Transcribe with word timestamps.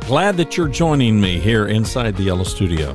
Glad 0.00 0.36
that 0.36 0.56
you're 0.56 0.66
joining 0.66 1.20
me 1.20 1.38
here 1.38 1.68
inside 1.68 2.16
the 2.16 2.24
Yellow 2.24 2.42
Studio. 2.42 2.92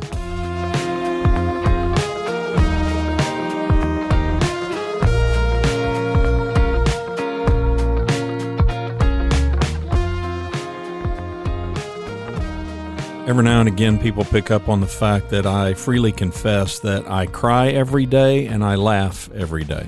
Every 13.27 13.43
now 13.43 13.59
and 13.59 13.67
again, 13.67 13.99
people 13.99 14.23
pick 14.23 14.51
up 14.51 14.69
on 14.69 14.79
the 14.79 14.87
fact 14.87 15.31
that 15.31 15.45
I 15.45 15.73
freely 15.73 16.13
confess 16.13 16.79
that 16.79 17.11
I 17.11 17.25
cry 17.25 17.67
every 17.67 18.05
day 18.05 18.47
and 18.47 18.63
I 18.63 18.75
laugh 18.75 19.29
every 19.35 19.65
day. 19.65 19.85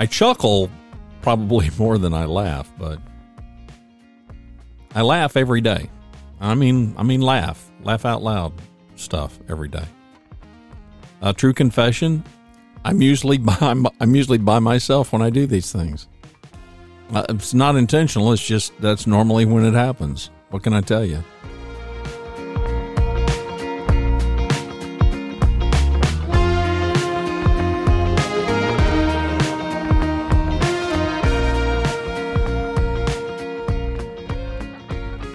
I 0.00 0.06
chuckle 0.06 0.68
probably 1.22 1.70
more 1.78 1.98
than 1.98 2.12
I 2.12 2.24
laugh, 2.24 2.68
but 2.76 2.98
I 4.92 5.02
laugh 5.02 5.36
every 5.36 5.60
day. 5.60 5.88
I 6.40 6.56
mean, 6.56 6.96
I 6.98 7.04
mean, 7.04 7.20
laugh, 7.20 7.70
laugh 7.84 8.04
out 8.04 8.20
loud 8.20 8.52
stuff 8.96 9.38
every 9.48 9.68
day. 9.68 9.84
A 11.22 11.32
true 11.32 11.52
confession: 11.52 12.24
I'm 12.84 13.00
usually 13.00 13.38
by 13.50 13.56
I'm 14.00 14.14
usually 14.16 14.38
by 14.38 14.58
myself 14.58 15.12
when 15.12 15.22
I 15.22 15.30
do 15.30 15.46
these 15.46 15.70
things. 15.70 16.08
Uh, 17.12 17.24
it's 17.28 17.54
not 17.54 17.76
intentional. 17.76 18.32
It's 18.32 18.44
just 18.44 18.72
that's 18.80 19.06
normally 19.06 19.44
when 19.44 19.64
it 19.64 19.74
happens. 19.74 20.28
What 20.50 20.64
can 20.64 20.72
I 20.72 20.80
tell 20.80 21.04
you? 21.04 21.22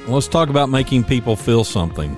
Let's 0.08 0.28
talk 0.28 0.50
about 0.50 0.70
making 0.70 1.06
people 1.06 1.38
feel 1.38 1.64
something. 1.64 2.18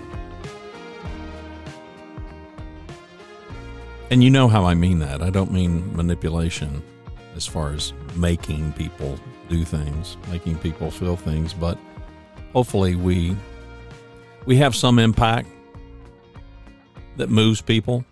And 4.09 4.23
you 4.23 4.31
know 4.31 4.47
how 4.47 4.65
I 4.65 4.73
mean 4.73 4.99
that. 4.99 5.21
I 5.21 5.29
don't 5.29 5.51
mean 5.51 5.95
manipulation 5.95 6.81
as 7.35 7.45
far 7.45 7.73
as 7.73 7.93
making 8.15 8.73
people 8.73 9.19
do 9.49 9.63
things, 9.63 10.17
making 10.31 10.57
people 10.57 10.89
feel 10.89 11.15
things, 11.15 11.53
but 11.53 11.77
hopefully 12.53 12.95
we 12.95 13.35
we 14.45 14.57
have 14.57 14.75
some 14.75 14.99
impact 14.99 15.49
that 17.17 17.29
moves 17.29 17.61
people. 17.61 18.05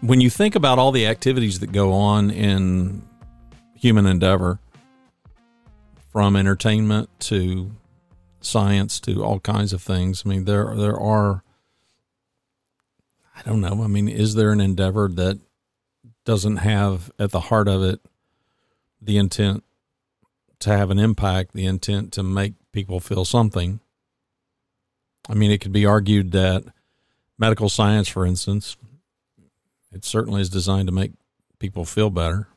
When 0.00 0.20
you 0.20 0.30
think 0.30 0.54
about 0.54 0.78
all 0.78 0.92
the 0.92 1.06
activities 1.06 1.60
that 1.60 1.72
go 1.72 1.92
on 1.92 2.30
in 2.30 3.02
human 3.74 4.06
endeavor, 4.06 4.58
from 6.12 6.34
entertainment 6.34 7.10
to 7.20 7.70
science 8.40 9.00
to 9.00 9.22
all 9.22 9.38
kinds 9.40 9.72
of 9.72 9.82
things, 9.82 10.22
I 10.24 10.30
mean 10.30 10.44
there 10.44 10.74
there 10.76 10.98
are 10.98 11.42
I 13.36 13.42
don't 13.42 13.60
know, 13.60 13.82
I 13.82 13.86
mean 13.86 14.08
is 14.08 14.34
there 14.34 14.50
an 14.50 14.60
endeavor 14.60 15.08
that 15.08 15.38
doesn't 16.24 16.56
have 16.56 17.10
at 17.18 17.30
the 17.30 17.40
heart 17.40 17.68
of 17.68 17.82
it 17.82 18.00
the 19.00 19.18
intent 19.18 19.62
to 20.60 20.70
have 20.70 20.90
an 20.90 20.98
impact, 20.98 21.52
the 21.52 21.66
intent 21.66 22.12
to 22.14 22.22
make 22.22 22.54
people 22.72 23.00
feel 23.00 23.24
something. 23.24 23.80
I 25.28 25.34
mean, 25.34 25.50
it 25.50 25.60
could 25.60 25.72
be 25.72 25.86
argued 25.86 26.32
that 26.32 26.64
medical 27.38 27.68
science, 27.68 28.08
for 28.08 28.24
instance, 28.24 28.76
it 29.92 30.04
certainly 30.04 30.40
is 30.40 30.50
designed 30.50 30.88
to 30.88 30.94
make 30.94 31.12
people 31.58 31.84
feel 31.84 32.10
better. 32.10 32.48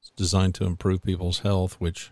It's 0.00 0.10
designed 0.10 0.54
to 0.56 0.64
improve 0.64 1.02
people's 1.02 1.40
health, 1.40 1.74
which 1.78 2.10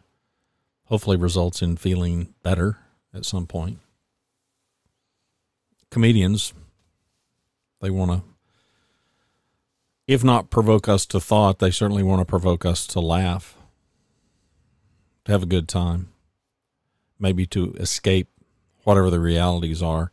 hopefully 0.84 1.16
results 1.16 1.62
in 1.62 1.76
feeling 1.76 2.34
better 2.42 2.78
at 3.14 3.24
some 3.24 3.46
point. 3.46 3.78
Comedians, 5.90 6.54
they 7.80 7.90
want 7.90 8.10
to, 8.10 8.22
if 10.06 10.24
not 10.24 10.50
provoke 10.50 10.88
us 10.88 11.06
to 11.06 11.20
thought, 11.20 11.58
they 11.58 11.70
certainly 11.70 12.02
want 12.02 12.20
to 12.20 12.24
provoke 12.24 12.64
us 12.64 12.86
to 12.88 13.00
laugh 13.00 13.56
to 15.24 15.32
have 15.32 15.42
a 15.42 15.46
good 15.46 15.68
time, 15.68 16.12
maybe 17.18 17.46
to 17.46 17.72
escape 17.74 18.28
whatever 18.84 19.10
the 19.10 19.20
realities 19.20 19.82
are 19.82 20.10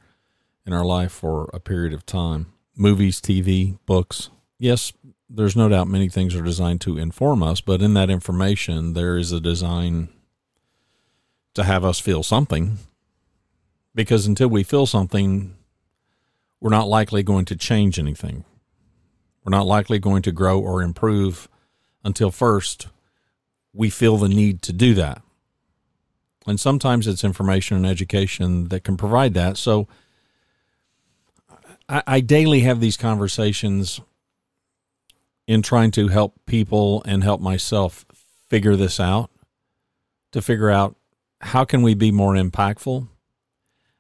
in 0.65 0.73
our 0.73 0.85
life 0.85 1.11
for 1.11 1.49
a 1.53 1.59
period 1.59 1.93
of 1.93 2.05
time. 2.05 2.53
Movies, 2.75 3.19
TV, 3.19 3.77
books. 3.85 4.29
Yes, 4.57 4.93
there's 5.29 5.55
no 5.55 5.69
doubt 5.69 5.87
many 5.87 6.09
things 6.09 6.35
are 6.35 6.41
designed 6.41 6.81
to 6.81 6.97
inform 6.97 7.43
us, 7.43 7.61
but 7.61 7.81
in 7.81 7.93
that 7.95 8.09
information, 8.09 8.93
there 8.93 9.17
is 9.17 9.31
a 9.31 9.39
design 9.39 10.09
to 11.53 11.63
have 11.63 11.83
us 11.83 11.99
feel 11.99 12.23
something. 12.23 12.77
Because 13.95 14.25
until 14.25 14.47
we 14.47 14.63
feel 14.63 14.85
something, 14.85 15.55
we're 16.61 16.69
not 16.69 16.87
likely 16.87 17.23
going 17.23 17.45
to 17.45 17.55
change 17.55 17.99
anything. 17.99 18.45
We're 19.43 19.57
not 19.57 19.65
likely 19.65 19.99
going 19.99 20.21
to 20.23 20.31
grow 20.31 20.59
or 20.59 20.81
improve 20.81 21.49
until 22.03 22.31
first 22.31 22.87
we 23.73 23.89
feel 23.89 24.17
the 24.17 24.29
need 24.29 24.61
to 24.63 24.73
do 24.73 24.93
that. 24.95 25.21
And 26.47 26.59
sometimes 26.59 27.07
it's 27.07 27.23
information 27.23 27.77
and 27.77 27.85
education 27.85 28.69
that 28.69 28.83
can 28.83 28.97
provide 28.97 29.33
that. 29.35 29.57
So 29.57 29.87
I, 31.87 32.03
I 32.07 32.19
daily 32.21 32.61
have 32.61 32.79
these 32.79 32.97
conversations 32.97 34.01
in 35.47 35.61
trying 35.61 35.91
to 35.91 36.07
help 36.07 36.35
people 36.45 37.03
and 37.05 37.23
help 37.23 37.41
myself 37.41 38.05
figure 38.49 38.75
this 38.75 38.99
out, 38.99 39.29
to 40.31 40.41
figure 40.41 40.69
out 40.69 40.95
how 41.41 41.65
can 41.65 41.81
we 41.81 41.93
be 41.93 42.11
more 42.11 42.33
impactful? 42.33 43.07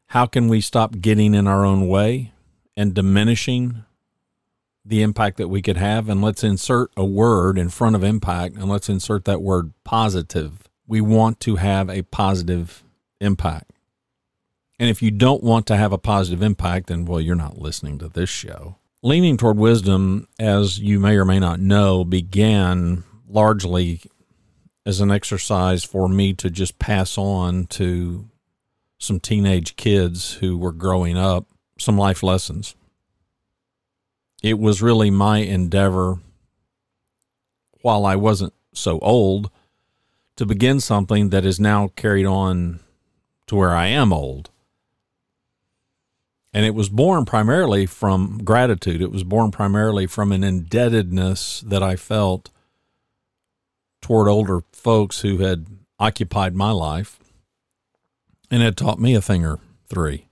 How 0.07 0.25
can 0.25 0.47
we 0.47 0.61
stop 0.61 0.99
getting 0.99 1.33
in 1.33 1.47
our 1.47 1.65
own 1.65 1.87
way 1.87 2.33
and 2.75 2.93
diminishing 2.93 3.83
the 4.85 5.01
impact 5.01 5.37
that 5.37 5.49
we 5.49 5.61
could 5.61 5.77
have 5.77 6.09
and 6.09 6.21
let's 6.21 6.43
insert 6.43 6.91
a 6.95 7.05
word 7.05 7.57
in 7.57 7.69
front 7.69 7.95
of 7.95 8.03
impact 8.03 8.55
and 8.55 8.69
let's 8.69 8.89
insert 8.89 9.25
that 9.25 9.41
word 9.41 9.73
positive. 9.83 10.67
We 10.87 11.01
want 11.01 11.39
to 11.41 11.57
have 11.57 11.89
a 11.89 12.03
positive 12.03 12.83
impact. 13.19 13.71
And 14.79 14.89
if 14.89 15.01
you 15.01 15.11
don't 15.11 15.43
want 15.43 15.67
to 15.67 15.75
have 15.75 15.91
a 15.91 15.97
positive 15.97 16.41
impact, 16.41 16.87
then, 16.87 17.05
well, 17.05 17.19
you're 17.19 17.35
not 17.35 17.57
listening 17.57 17.99
to 17.99 18.07
this 18.07 18.29
show. 18.29 18.77
Leaning 19.03 19.37
toward 19.37 19.57
wisdom, 19.57 20.27
as 20.39 20.79
you 20.79 20.99
may 20.99 21.17
or 21.17 21.25
may 21.25 21.39
not 21.39 21.59
know, 21.59 22.03
began 22.05 23.03
largely 23.27 24.01
as 24.85 25.01
an 25.01 25.11
exercise 25.11 25.83
for 25.83 26.07
me 26.07 26.33
to 26.33 26.49
just 26.49 26.79
pass 26.79 27.17
on 27.17 27.65
to 27.67 28.29
some 28.97 29.19
teenage 29.19 29.75
kids 29.75 30.35
who 30.35 30.57
were 30.57 30.71
growing 30.71 31.17
up 31.17 31.45
some 31.77 31.97
life 31.97 32.23
lessons 32.23 32.75
it 34.41 34.57
was 34.57 34.81
really 34.81 35.09
my 35.09 35.39
endeavor 35.39 36.19
while 37.81 38.05
I 38.05 38.15
wasn't 38.15 38.53
so 38.73 38.99
old 38.99 39.49
to 40.37 40.45
begin 40.45 40.79
something 40.79 41.29
that 41.29 41.45
is 41.45 41.59
now 41.59 41.89
carried 41.95 42.25
on 42.25 42.79
to 43.47 43.55
where 43.55 43.75
I 43.75 43.87
am 43.87 44.13
old. 44.13 44.49
And 46.53 46.65
it 46.65 46.73
was 46.73 46.89
born 46.89 47.25
primarily 47.25 47.85
from 47.85 48.43
gratitude. 48.43 49.01
It 49.01 49.11
was 49.11 49.23
born 49.23 49.51
primarily 49.51 50.07
from 50.07 50.31
an 50.31 50.43
indebtedness 50.43 51.61
that 51.61 51.83
I 51.83 51.95
felt 51.95 52.49
toward 54.01 54.27
older 54.27 54.61
folks 54.71 55.21
who 55.21 55.39
had 55.39 55.67
occupied 55.99 56.55
my 56.55 56.71
life 56.71 57.19
and 58.49 58.63
had 58.63 58.77
taught 58.77 58.99
me 58.99 59.13
a 59.13 59.21
thing 59.21 59.45
or 59.45 59.59
three 59.89 60.28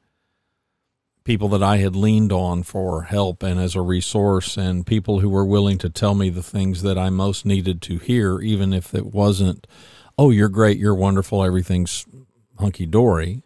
people 1.27 1.49
that 1.49 1.61
I 1.61 1.79
had 1.79 1.93
leaned 1.93 2.31
on 2.31 2.63
for 2.63 3.01
help 3.01 3.43
and 3.43 3.59
as 3.59 3.75
a 3.75 3.81
resource, 3.81 4.55
and 4.55 4.87
people 4.87 5.19
who 5.19 5.27
were 5.27 5.43
willing 5.43 5.77
to 5.79 5.89
tell 5.89 6.15
me 6.15 6.29
the 6.29 6.41
things 6.41 6.83
that 6.83 6.97
I 6.97 7.09
most 7.09 7.45
needed 7.45 7.81
to 7.81 7.97
hear, 7.97 8.39
even 8.39 8.71
if 8.71 8.95
it 8.95 9.07
wasn't, 9.07 9.67
oh, 10.17 10.29
you're 10.29 10.47
great, 10.47 10.77
you're 10.77 10.95
wonderful, 10.95 11.43
everything's 11.43 12.05
hunky 12.57 12.85
dory. 12.85 13.43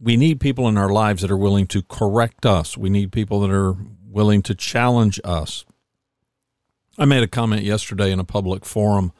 We 0.00 0.16
need 0.16 0.40
people 0.40 0.66
in 0.66 0.76
our 0.76 0.88
lives 0.88 1.22
that 1.22 1.30
are 1.30 1.36
willing 1.36 1.68
to 1.68 1.82
correct 1.82 2.44
us. 2.44 2.76
We 2.76 2.90
need 2.90 3.12
people 3.12 3.38
that 3.42 3.52
are 3.52 3.76
willing 4.04 4.42
to 4.42 4.54
challenge 4.56 5.20
us. 5.22 5.64
I 6.98 7.04
made 7.04 7.22
a 7.22 7.28
comment 7.28 7.62
yesterday 7.62 8.10
in 8.10 8.18
a 8.18 8.24
public 8.24 8.64
forum. 8.64 9.12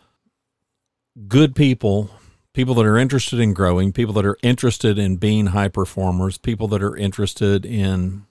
Good 1.28 1.54
people 1.54 2.10
people 2.54 2.74
that 2.74 2.86
are 2.86 2.96
interested 2.96 3.40
in 3.40 3.52
growing, 3.52 3.92
people 3.92 4.14
that 4.14 4.24
are 4.24 4.38
interested 4.42 4.98
in 4.98 5.16
being 5.16 5.46
high 5.46 5.68
performers, 5.68 6.38
people 6.38 6.68
that 6.68 6.82
are 6.82 6.96
interested 6.96 7.66
in 7.66 8.24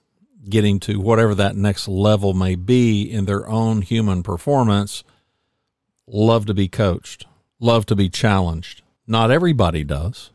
getting 0.48 0.80
to 0.80 0.98
whatever 0.98 1.34
that 1.34 1.54
next 1.54 1.86
level 1.86 2.34
may 2.34 2.54
be 2.54 3.02
in 3.02 3.26
their 3.26 3.48
own 3.48 3.82
human 3.82 4.22
performance, 4.22 5.04
love 6.06 6.46
to 6.46 6.54
be 6.54 6.66
coached, 6.66 7.26
love 7.60 7.86
to 7.86 7.94
be 7.94 8.08
challenged. 8.08 8.82
Not 9.06 9.30
everybody 9.30 9.84
does, 9.84 10.30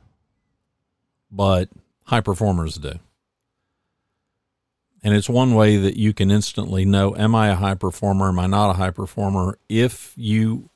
but 1.32 1.70
high 2.06 2.22
performers 2.22 2.76
do. 2.76 2.94
And 5.02 5.16
it's 5.16 5.30
one 5.30 5.56
way 5.56 5.78
that 5.78 5.98
you 5.98 6.14
can 6.14 6.30
instantly 6.30 6.86
know 6.86 7.16
am 7.16 7.34
I 7.34 7.50
a 7.50 7.56
high 7.56 7.76
performer? 7.76 8.30
Am 8.30 8.40
I 8.40 8.48
not 8.48 8.72
a 8.72 8.74
high 8.74 8.92
performer? 8.92 9.58
If 9.68 10.14
you 10.16 10.70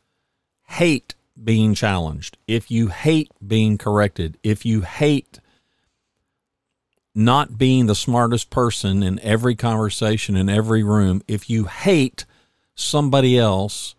hate 0.67 1.13
being 1.41 1.73
challenged, 1.73 2.37
if 2.47 2.69
you 2.69 2.87
hate 2.87 3.31
being 3.45 3.77
corrected, 3.77 4.37
if 4.43 4.65
you 4.65 4.81
hate 4.81 5.39
not 7.15 7.57
being 7.57 7.85
the 7.85 7.95
smartest 7.95 8.49
person 8.49 9.03
in 9.03 9.19
every 9.19 9.55
conversation, 9.55 10.35
in 10.35 10.49
every 10.49 10.83
room, 10.83 11.21
if 11.27 11.49
you 11.49 11.65
hate 11.65 12.25
somebody 12.75 13.37
else 13.37 13.95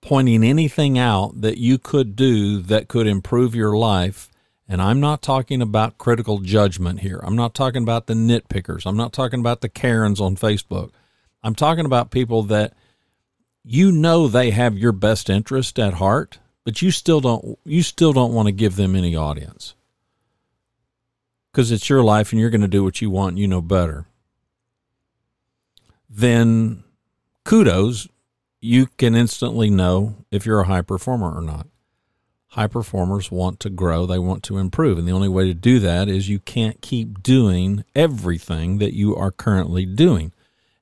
pointing 0.00 0.44
anything 0.44 0.98
out 0.98 1.40
that 1.40 1.58
you 1.58 1.78
could 1.78 2.14
do 2.14 2.60
that 2.62 2.88
could 2.88 3.06
improve 3.06 3.54
your 3.54 3.76
life, 3.76 4.30
and 4.68 4.82
I'm 4.82 5.00
not 5.00 5.22
talking 5.22 5.62
about 5.62 5.98
critical 5.98 6.40
judgment 6.40 7.00
here. 7.00 7.20
I'm 7.22 7.36
not 7.36 7.54
talking 7.54 7.82
about 7.82 8.06
the 8.06 8.14
nitpickers. 8.14 8.84
I'm 8.84 8.96
not 8.96 9.14
talking 9.14 9.40
about 9.40 9.62
the 9.62 9.68
Karens 9.68 10.20
on 10.20 10.36
Facebook. 10.36 10.90
I'm 11.42 11.54
talking 11.54 11.86
about 11.86 12.10
people 12.10 12.42
that 12.44 12.74
you 13.68 13.92
know 13.92 14.28
they 14.28 14.50
have 14.50 14.78
your 14.78 14.92
best 14.92 15.28
interest 15.28 15.78
at 15.78 15.94
heart, 15.94 16.38
but 16.64 16.82
you 16.82 16.90
still 16.90 17.20
don't 17.20 17.58
you 17.64 17.82
still 17.82 18.12
don't 18.12 18.32
want 18.32 18.46
to 18.46 18.52
give 18.52 18.76
them 18.76 18.94
any 18.94 19.14
audience. 19.14 19.74
Cuz 21.52 21.70
it's 21.70 21.88
your 21.88 22.02
life 22.02 22.32
and 22.32 22.40
you're 22.40 22.50
going 22.50 22.60
to 22.60 22.68
do 22.68 22.84
what 22.84 23.00
you 23.00 23.10
want, 23.10 23.30
and 23.30 23.38
you 23.38 23.48
know 23.48 23.60
better. 23.60 24.06
Then 26.08 26.84
kudos, 27.44 28.08
you 28.60 28.86
can 28.96 29.14
instantly 29.14 29.70
know 29.70 30.16
if 30.30 30.46
you're 30.46 30.60
a 30.60 30.66
high 30.66 30.82
performer 30.82 31.32
or 31.32 31.42
not 31.42 31.66
high 32.52 32.66
performers 32.66 33.30
want 33.30 33.60
to 33.60 33.70
grow, 33.70 34.06
they 34.06 34.18
want 34.18 34.42
to 34.42 34.58
improve. 34.58 34.98
And 34.98 35.06
the 35.06 35.12
only 35.12 35.28
way 35.28 35.46
to 35.46 35.54
do 35.54 35.78
that 35.80 36.08
is 36.08 36.28
you 36.28 36.38
can't 36.38 36.80
keep 36.80 37.22
doing 37.22 37.84
everything 37.94 38.78
that 38.78 38.94
you 38.94 39.14
are 39.14 39.30
currently 39.30 39.84
doing. 39.84 40.32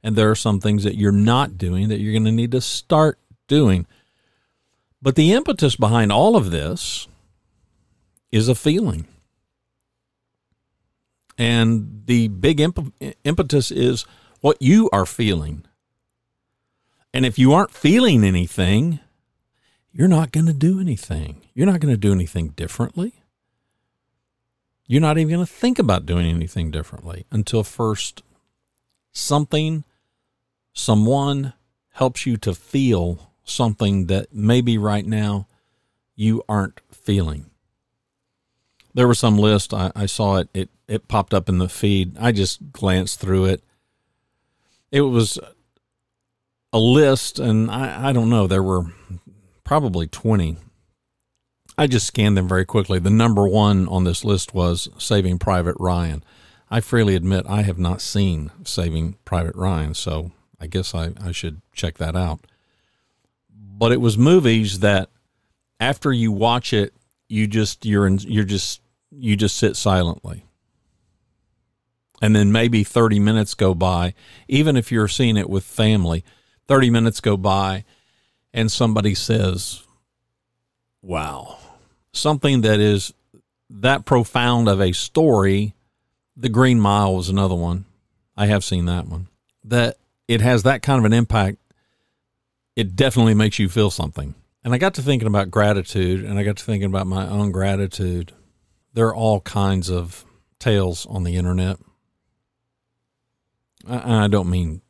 And 0.06 0.14
there 0.14 0.30
are 0.30 0.36
some 0.36 0.60
things 0.60 0.84
that 0.84 0.94
you're 0.94 1.10
not 1.10 1.58
doing 1.58 1.88
that 1.88 1.98
you're 1.98 2.12
going 2.12 2.26
to 2.26 2.30
need 2.30 2.52
to 2.52 2.60
start 2.60 3.18
doing. 3.48 3.86
But 5.02 5.16
the 5.16 5.32
impetus 5.32 5.74
behind 5.74 6.12
all 6.12 6.36
of 6.36 6.52
this 6.52 7.08
is 8.30 8.46
a 8.46 8.54
feeling. 8.54 9.08
And 11.36 12.04
the 12.06 12.28
big 12.28 12.60
imp- 12.60 12.94
impetus 13.24 13.72
is 13.72 14.06
what 14.40 14.62
you 14.62 14.88
are 14.92 15.06
feeling. 15.06 15.64
And 17.12 17.26
if 17.26 17.36
you 17.36 17.52
aren't 17.52 17.72
feeling 17.72 18.22
anything, 18.22 19.00
you're 19.90 20.06
not 20.06 20.30
going 20.30 20.46
to 20.46 20.52
do 20.52 20.78
anything. 20.78 21.42
You're 21.52 21.66
not 21.66 21.80
going 21.80 21.92
to 21.92 21.98
do 21.98 22.12
anything 22.12 22.50
differently. 22.50 23.14
You're 24.86 25.00
not 25.00 25.18
even 25.18 25.34
going 25.34 25.44
to 25.44 25.52
think 25.52 25.80
about 25.80 26.06
doing 26.06 26.28
anything 26.28 26.70
differently 26.70 27.26
until 27.32 27.64
first 27.64 28.22
something, 29.10 29.82
someone 30.76 31.54
helps 31.94 32.26
you 32.26 32.36
to 32.36 32.54
feel 32.54 33.32
something 33.44 34.06
that 34.06 34.32
maybe 34.32 34.76
right 34.76 35.06
now 35.06 35.48
you 36.14 36.42
aren't 36.48 36.80
feeling. 36.92 37.50
There 38.94 39.08
was 39.08 39.18
some 39.18 39.38
list, 39.38 39.74
I, 39.74 39.90
I 39.96 40.06
saw 40.06 40.36
it, 40.36 40.48
it, 40.54 40.70
it 40.86 41.08
popped 41.08 41.34
up 41.34 41.48
in 41.48 41.58
the 41.58 41.68
feed. 41.68 42.16
I 42.18 42.32
just 42.32 42.72
glanced 42.72 43.20
through 43.20 43.46
it. 43.46 43.64
It 44.92 45.02
was 45.02 45.38
a 46.72 46.78
list, 46.78 47.38
and 47.38 47.70
I, 47.70 48.08
I 48.08 48.12
don't 48.12 48.30
know, 48.30 48.46
there 48.46 48.62
were 48.62 48.84
probably 49.64 50.06
20. 50.06 50.56
I 51.78 51.86
just 51.86 52.06
scanned 52.06 52.36
them 52.36 52.48
very 52.48 52.64
quickly. 52.64 52.98
The 52.98 53.10
number 53.10 53.46
one 53.48 53.88
on 53.88 54.04
this 54.04 54.24
list 54.24 54.54
was 54.54 54.88
Saving 54.98 55.38
Private 55.38 55.76
Ryan. 55.78 56.22
I 56.70 56.80
freely 56.80 57.14
admit 57.14 57.46
I 57.48 57.62
have 57.62 57.78
not 57.78 58.00
seen 58.00 58.50
Saving 58.64 59.16
Private 59.24 59.54
Ryan, 59.56 59.94
so 59.94 60.32
I 60.60 60.66
guess 60.66 60.94
I, 60.94 61.12
I 61.22 61.32
should 61.32 61.60
check 61.72 61.98
that 61.98 62.16
out. 62.16 62.40
But 63.50 63.92
it 63.92 64.00
was 64.00 64.16
movies 64.16 64.80
that 64.80 65.10
after 65.78 66.12
you 66.12 66.32
watch 66.32 66.72
it, 66.72 66.94
you 67.28 67.46
just 67.46 67.84
you're 67.84 68.06
in, 68.06 68.18
you're 68.18 68.44
just 68.44 68.80
you 69.10 69.36
just 69.36 69.56
sit 69.56 69.76
silently. 69.76 70.44
And 72.22 72.34
then 72.34 72.50
maybe 72.50 72.82
30 72.82 73.18
minutes 73.18 73.54
go 73.54 73.74
by, 73.74 74.14
even 74.48 74.76
if 74.76 74.90
you're 74.90 75.08
seeing 75.08 75.36
it 75.36 75.50
with 75.50 75.64
family, 75.64 76.24
30 76.66 76.88
minutes 76.88 77.20
go 77.20 77.36
by 77.36 77.84
and 78.54 78.72
somebody 78.72 79.14
says, 79.14 79.82
wow, 81.02 81.58
something 82.12 82.62
that 82.62 82.80
is 82.80 83.12
that 83.68 84.04
profound 84.04 84.68
of 84.68 84.80
a 84.80 84.92
story. 84.92 85.74
The 86.36 86.48
Green 86.48 86.80
Mile 86.80 87.14
was 87.14 87.28
another 87.28 87.54
one. 87.54 87.84
I 88.36 88.46
have 88.46 88.64
seen 88.64 88.86
that 88.86 89.06
one. 89.06 89.28
That 89.64 89.98
it 90.28 90.40
has 90.40 90.62
that 90.64 90.82
kind 90.82 90.98
of 90.98 91.04
an 91.04 91.12
impact. 91.12 91.58
It 92.74 92.96
definitely 92.96 93.34
makes 93.34 93.58
you 93.58 93.68
feel 93.68 93.90
something. 93.90 94.34
And 94.64 94.74
I 94.74 94.78
got 94.78 94.94
to 94.94 95.02
thinking 95.02 95.28
about 95.28 95.50
gratitude 95.50 96.24
and 96.24 96.38
I 96.38 96.42
got 96.42 96.56
to 96.56 96.64
thinking 96.64 96.88
about 96.88 97.06
my 97.06 97.26
own 97.28 97.52
gratitude. 97.52 98.32
There 98.92 99.06
are 99.06 99.14
all 99.14 99.40
kinds 99.40 99.88
of 99.88 100.24
tales 100.58 101.06
on 101.06 101.22
the 101.22 101.36
internet. 101.36 101.78
I, 103.88 104.24
I 104.24 104.28
don't 104.28 104.50
mean 104.50 104.82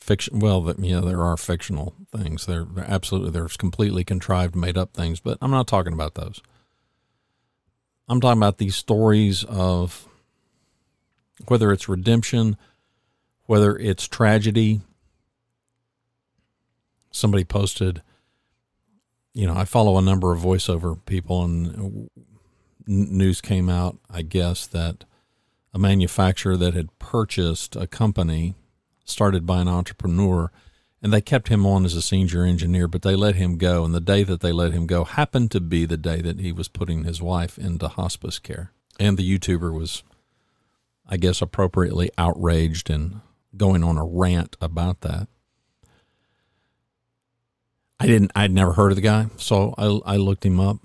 fiction. 0.00 0.38
Well, 0.38 0.62
that 0.62 0.78
know 0.78 1.02
there 1.02 1.22
are 1.22 1.36
fictional 1.36 1.94
things. 2.16 2.46
There, 2.46 2.66
absolutely 2.78 3.30
there's 3.30 3.56
completely 3.56 4.04
contrived, 4.04 4.56
made 4.56 4.78
up 4.78 4.94
things. 4.94 5.20
But 5.20 5.38
I'm 5.40 5.50
not 5.50 5.66
talking 5.66 5.92
about 5.92 6.14
those. 6.14 6.40
I'm 8.08 8.20
talking 8.20 8.38
about 8.38 8.58
these 8.58 8.76
stories 8.76 9.44
of 9.44 10.08
whether 11.46 11.70
it's 11.72 11.88
redemption, 11.88 12.56
whether 13.48 13.78
it's 13.78 14.06
tragedy. 14.06 14.82
Somebody 17.10 17.44
posted, 17.44 18.02
you 19.32 19.46
know, 19.46 19.54
I 19.56 19.64
follow 19.64 19.96
a 19.96 20.02
number 20.02 20.34
of 20.34 20.42
voiceover 20.42 21.02
people, 21.06 21.42
and 21.44 22.10
news 22.86 23.40
came 23.40 23.70
out, 23.70 23.96
I 24.10 24.20
guess, 24.20 24.66
that 24.66 25.04
a 25.72 25.78
manufacturer 25.78 26.58
that 26.58 26.74
had 26.74 26.98
purchased 26.98 27.74
a 27.74 27.86
company 27.86 28.54
started 29.06 29.46
by 29.46 29.62
an 29.62 29.68
entrepreneur 29.68 30.52
and 31.00 31.10
they 31.10 31.22
kept 31.22 31.48
him 31.48 31.64
on 31.64 31.86
as 31.86 31.94
a 31.94 32.02
senior 32.02 32.44
engineer, 32.44 32.86
but 32.86 33.00
they 33.00 33.16
let 33.16 33.36
him 33.36 33.56
go. 33.56 33.82
And 33.82 33.94
the 33.94 34.00
day 34.00 34.24
that 34.24 34.40
they 34.40 34.52
let 34.52 34.72
him 34.72 34.86
go 34.86 35.04
happened 35.04 35.50
to 35.52 35.60
be 35.60 35.86
the 35.86 35.96
day 35.96 36.20
that 36.20 36.38
he 36.38 36.52
was 36.52 36.68
putting 36.68 37.04
his 37.04 37.22
wife 37.22 37.56
into 37.56 37.88
hospice 37.88 38.38
care. 38.38 38.72
And 39.00 39.16
the 39.16 39.38
YouTuber 39.38 39.72
was, 39.72 40.02
I 41.08 41.16
guess, 41.16 41.40
appropriately 41.40 42.10
outraged 42.18 42.90
and 42.90 43.22
going 43.58 43.84
on 43.84 43.98
a 43.98 44.04
rant 44.04 44.56
about 44.60 45.02
that. 45.02 45.28
I 48.00 48.06
didn't, 48.06 48.30
I'd 48.34 48.52
never 48.52 48.72
heard 48.72 48.92
of 48.92 48.96
the 48.96 49.02
guy. 49.02 49.26
So 49.36 49.74
I, 49.76 50.14
I 50.14 50.16
looked 50.16 50.46
him 50.46 50.60
up. 50.60 50.78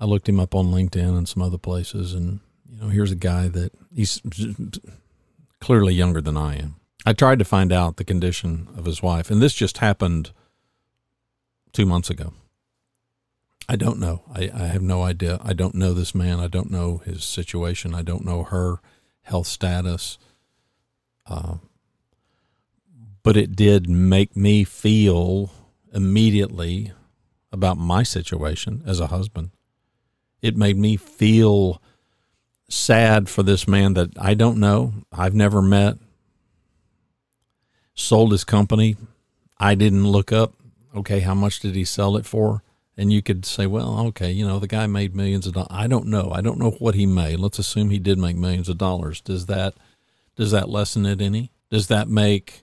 I 0.00 0.04
looked 0.04 0.28
him 0.28 0.40
up 0.40 0.54
on 0.54 0.66
LinkedIn 0.66 1.16
and 1.16 1.28
some 1.28 1.42
other 1.42 1.58
places. 1.58 2.12
And, 2.12 2.40
you 2.68 2.80
know, 2.80 2.88
here's 2.88 3.12
a 3.12 3.16
guy 3.16 3.48
that 3.48 3.72
he's 3.94 4.20
clearly 5.60 5.94
younger 5.94 6.20
than 6.20 6.36
I 6.36 6.56
am 6.56 6.76
I 7.08 7.12
tried 7.12 7.38
to 7.38 7.44
find 7.44 7.72
out 7.72 7.96
the 7.96 8.04
condition 8.04 8.66
of 8.76 8.84
his 8.84 9.00
wife, 9.00 9.30
and 9.30 9.40
this 9.40 9.54
just 9.54 9.78
happened 9.78 10.32
two 11.72 11.86
months 11.86 12.10
ago. 12.10 12.32
I 13.68 13.76
don't 13.76 14.00
know. 14.00 14.24
I, 14.34 14.50
I 14.52 14.66
have 14.66 14.82
no 14.82 15.04
idea. 15.04 15.38
I 15.40 15.52
don't 15.52 15.76
know 15.76 15.94
this 15.94 16.16
man. 16.16 16.40
I 16.40 16.48
don't 16.48 16.70
know 16.70 16.98
his 16.98 17.24
situation. 17.24 17.94
I 17.94 18.02
don't 18.02 18.24
know 18.24 18.42
her 18.42 18.80
health 19.22 19.46
status. 19.46 20.18
Uh, 21.26 21.58
but 23.26 23.36
it 23.36 23.56
did 23.56 23.90
make 23.90 24.36
me 24.36 24.62
feel 24.62 25.50
immediately 25.92 26.92
about 27.50 27.76
my 27.76 28.04
situation 28.04 28.84
as 28.86 29.00
a 29.00 29.08
husband. 29.08 29.50
It 30.40 30.56
made 30.56 30.78
me 30.78 30.96
feel 30.96 31.82
sad 32.68 33.28
for 33.28 33.42
this 33.42 33.66
man 33.66 33.94
that 33.94 34.10
I 34.16 34.34
don't 34.34 34.58
know, 34.58 34.94
I've 35.10 35.34
never 35.34 35.60
met, 35.60 35.96
sold 37.96 38.30
his 38.30 38.44
company. 38.44 38.96
I 39.58 39.74
didn't 39.74 40.06
look 40.06 40.30
up, 40.30 40.52
okay, 40.94 41.18
how 41.18 41.34
much 41.34 41.58
did 41.58 41.74
he 41.74 41.84
sell 41.84 42.16
it 42.16 42.26
for? 42.26 42.62
And 42.96 43.12
you 43.12 43.22
could 43.22 43.44
say, 43.44 43.66
well, 43.66 44.06
okay, 44.06 44.30
you 44.30 44.46
know, 44.46 44.60
the 44.60 44.68
guy 44.68 44.86
made 44.86 45.16
millions 45.16 45.48
of 45.48 45.54
dollars. 45.54 45.66
I 45.72 45.88
don't 45.88 46.06
know. 46.06 46.30
I 46.32 46.42
don't 46.42 46.60
know 46.60 46.76
what 46.78 46.94
he 46.94 47.06
made. 47.06 47.40
Let's 47.40 47.58
assume 47.58 47.90
he 47.90 47.98
did 47.98 48.20
make 48.20 48.36
millions 48.36 48.68
of 48.68 48.78
dollars. 48.78 49.20
Does 49.20 49.46
that 49.46 49.74
does 50.36 50.52
that 50.52 50.68
lessen 50.68 51.04
it 51.06 51.20
any? 51.20 51.50
Does 51.70 51.88
that 51.88 52.08
make 52.08 52.62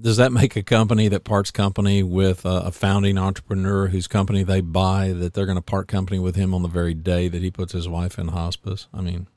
does 0.00 0.16
that 0.16 0.32
make 0.32 0.56
a 0.56 0.62
company 0.62 1.08
that 1.08 1.24
parts 1.24 1.50
company 1.50 2.02
with 2.02 2.44
a, 2.44 2.48
a 2.66 2.72
founding 2.72 3.16
entrepreneur 3.16 3.88
whose 3.88 4.06
company 4.06 4.42
they 4.42 4.60
buy 4.60 5.12
that 5.12 5.34
they're 5.34 5.46
going 5.46 5.56
to 5.56 5.62
part 5.62 5.86
company 5.86 6.18
with 6.18 6.34
him 6.34 6.52
on 6.52 6.62
the 6.62 6.68
very 6.68 6.94
day 6.94 7.28
that 7.28 7.42
he 7.42 7.50
puts 7.50 7.72
his 7.72 7.88
wife 7.88 8.18
in 8.18 8.28
hospice? 8.28 8.88
I 8.92 9.00
mean, 9.00 9.28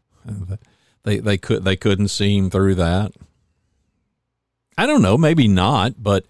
they 1.04 1.20
they 1.20 1.38
could 1.38 1.64
they 1.64 1.76
couldn't 1.76 2.08
see 2.10 2.38
him 2.38 2.50
through 2.50 2.76
that. 2.76 3.14
I 4.78 4.86
don't 4.86 5.02
know, 5.02 5.18
maybe 5.18 5.48
not, 5.48 6.02
but 6.02 6.26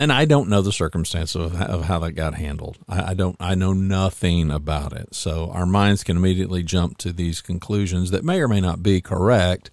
and 0.00 0.12
I 0.12 0.24
don't 0.24 0.48
know 0.48 0.60
the 0.60 0.72
circumstances 0.72 1.36
of, 1.36 1.60
of 1.60 1.84
how 1.84 2.00
that 2.00 2.12
got 2.12 2.34
handled. 2.34 2.78
I, 2.88 3.10
I, 3.10 3.14
don't. 3.14 3.36
I 3.38 3.54
know 3.54 3.72
nothing 3.72 4.50
about 4.50 4.92
it. 4.92 5.14
So 5.14 5.50
our 5.50 5.66
minds 5.66 6.02
can 6.02 6.16
immediately 6.16 6.62
jump 6.62 6.98
to 6.98 7.12
these 7.12 7.40
conclusions 7.40 8.10
that 8.10 8.24
may 8.24 8.40
or 8.40 8.48
may 8.48 8.60
not 8.60 8.82
be 8.82 9.00
correct. 9.00 9.70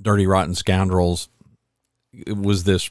Dirty, 0.00 0.26
rotten 0.26 0.54
scoundrels. 0.54 1.28
It 2.26 2.36
was 2.36 2.64
this 2.64 2.90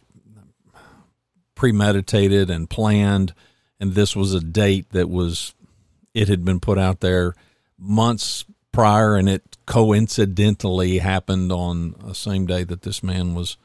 premeditated 1.55 2.49
and 2.49 2.69
planned, 2.69 3.33
and 3.79 3.93
this 3.93 4.15
was 4.15 4.33
a 4.33 4.41
date 4.41 4.89
that 4.91 5.09
was. 5.09 5.53
It 6.13 6.29
had 6.29 6.43
been 6.43 6.59
put 6.59 6.79
out 6.79 7.01
there 7.01 7.35
months 7.77 8.45
prior, 8.71 9.15
and 9.15 9.29
it 9.29 9.57
coincidentally 9.67 10.97
happened 10.97 11.51
on 11.51 11.93
the 12.03 12.15
same 12.15 12.47
day 12.47 12.63
that 12.63 12.81
this 12.81 13.03
man 13.03 13.35
was 13.35 13.57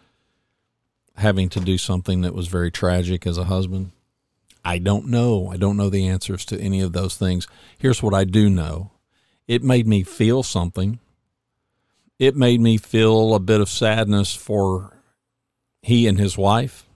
having 1.17 1.49
to 1.51 1.61
do 1.61 1.79
something 1.79 2.23
that 2.23 2.35
was 2.35 2.49
very 2.49 2.71
tragic 2.71 3.27
as 3.27 3.39
a 3.39 3.45
husband? 3.45 3.93
I 4.65 4.79
don't 4.79 5.09
know. 5.09 5.49
I 5.51 5.57
don't 5.57 5.77
know 5.77 5.91
the 5.91 6.07
answers 6.07 6.45
to 6.47 6.61
any 6.61 6.81
of 6.81 6.93
those 6.93 7.17
things. 7.17 7.47
Here's 7.79 8.03
what 8.03 8.15
I 8.15 8.25
do 8.25 8.49
know 8.49 8.93
it 9.49 9.63
made 9.63 9.87
me 9.87 10.03
feel 10.03 10.43
something. 10.43 11.01
It 12.19 12.37
made 12.37 12.61
me 12.61 12.77
feel 12.77 13.35
a 13.35 13.41
bit 13.41 13.61
of 13.61 13.69
sadness 13.69 14.35
for 14.35 15.02
he 15.83 16.07
and 16.07 16.19
his 16.19 16.39
wife. 16.39 16.87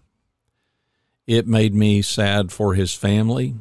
It 1.26 1.47
made 1.47 1.75
me 1.75 2.02
sad 2.02 2.52
for 2.52 2.75
his 2.75 2.95
family. 2.95 3.55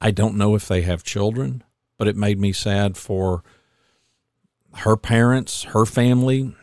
I 0.00 0.12
don't 0.12 0.36
know 0.36 0.54
if 0.54 0.68
they 0.68 0.82
have 0.82 1.02
children, 1.02 1.64
but 1.98 2.06
it 2.06 2.16
made 2.16 2.38
me 2.38 2.52
sad 2.52 2.96
for 2.96 3.42
her 4.74 4.96
parents, 4.96 5.64
her 5.64 5.84
family, 5.84 6.54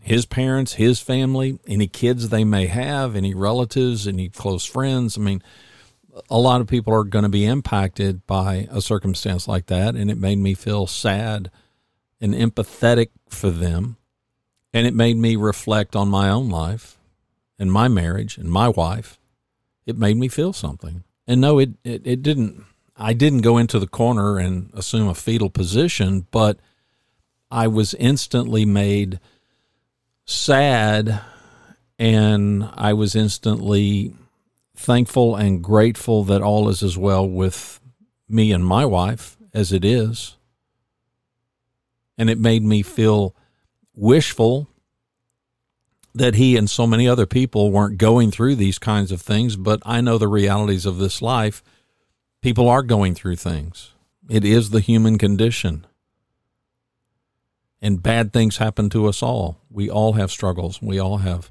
his 0.00 0.26
parents, 0.26 0.74
his 0.74 1.00
family, 1.00 1.58
any 1.66 1.86
kids 1.86 2.28
they 2.28 2.44
may 2.44 2.66
have, 2.66 3.14
any 3.14 3.34
relatives, 3.34 4.08
any 4.08 4.28
close 4.28 4.64
friends. 4.64 5.16
I 5.16 5.20
mean, 5.20 5.42
a 6.30 6.38
lot 6.38 6.60
of 6.60 6.66
people 6.66 6.94
are 6.94 7.04
going 7.04 7.22
to 7.24 7.28
be 7.28 7.44
impacted 7.44 8.26
by 8.26 8.68
a 8.70 8.80
circumstance 8.80 9.46
like 9.46 9.66
that. 9.66 9.94
And 9.94 10.10
it 10.10 10.18
made 10.18 10.38
me 10.38 10.54
feel 10.54 10.86
sad 10.86 11.50
and 12.20 12.34
empathetic 12.34 13.08
for 13.28 13.50
them. 13.50 13.96
And 14.72 14.86
it 14.86 14.94
made 14.94 15.16
me 15.16 15.36
reflect 15.36 15.94
on 15.94 16.08
my 16.08 16.28
own 16.30 16.48
life 16.48 16.98
and 17.58 17.72
my 17.72 17.88
marriage 17.88 18.38
and 18.38 18.50
my 18.50 18.68
wife. 18.68 19.18
It 19.86 19.98
made 19.98 20.16
me 20.16 20.28
feel 20.28 20.52
something. 20.52 21.04
And 21.26 21.40
no, 21.40 21.58
it, 21.58 21.70
it, 21.84 22.02
it 22.04 22.22
didn't, 22.22 22.64
I 22.96 23.12
didn't 23.12 23.40
go 23.40 23.58
into 23.58 23.78
the 23.78 23.86
corner 23.86 24.38
and 24.38 24.70
assume 24.74 25.08
a 25.08 25.14
fetal 25.14 25.50
position, 25.50 26.26
but 26.30 26.58
I 27.50 27.66
was 27.68 27.94
instantly 27.94 28.64
made 28.64 29.20
sad 30.24 31.20
and 31.98 32.68
I 32.74 32.92
was 32.92 33.14
instantly 33.14 34.14
thankful 34.76 35.36
and 35.36 35.62
grateful 35.62 36.24
that 36.24 36.42
all 36.42 36.68
is 36.68 36.82
as 36.82 36.98
well 36.98 37.28
with 37.28 37.80
me 38.28 38.52
and 38.52 38.64
my 38.64 38.84
wife 38.84 39.36
as 39.52 39.72
it 39.72 39.84
is. 39.84 40.36
And 42.18 42.28
it 42.28 42.38
made 42.38 42.62
me 42.62 42.82
feel 42.82 43.34
wishful 43.94 44.68
that 46.14 46.34
he 46.36 46.56
and 46.56 46.70
so 46.70 46.86
many 46.86 47.08
other 47.08 47.26
people 47.26 47.70
weren't 47.70 47.98
going 47.98 48.30
through 48.30 48.56
these 48.56 48.78
kinds 48.78 49.10
of 49.10 49.20
things, 49.20 49.56
but 49.56 49.80
I 49.84 50.00
know 50.00 50.16
the 50.16 50.28
realities 50.28 50.86
of 50.86 50.98
this 50.98 51.20
life. 51.20 51.62
People 52.40 52.68
are 52.68 52.82
going 52.82 53.14
through 53.14 53.36
things. 53.36 53.92
It 54.28 54.44
is 54.44 54.70
the 54.70 54.80
human 54.80 55.18
condition 55.18 55.86
and 57.84 58.02
bad 58.02 58.32
things 58.32 58.56
happen 58.56 58.88
to 58.88 59.06
us 59.06 59.22
all. 59.22 59.58
We 59.70 59.90
all 59.90 60.14
have 60.14 60.30
struggles. 60.30 60.80
We 60.80 60.98
all 60.98 61.18
have 61.18 61.50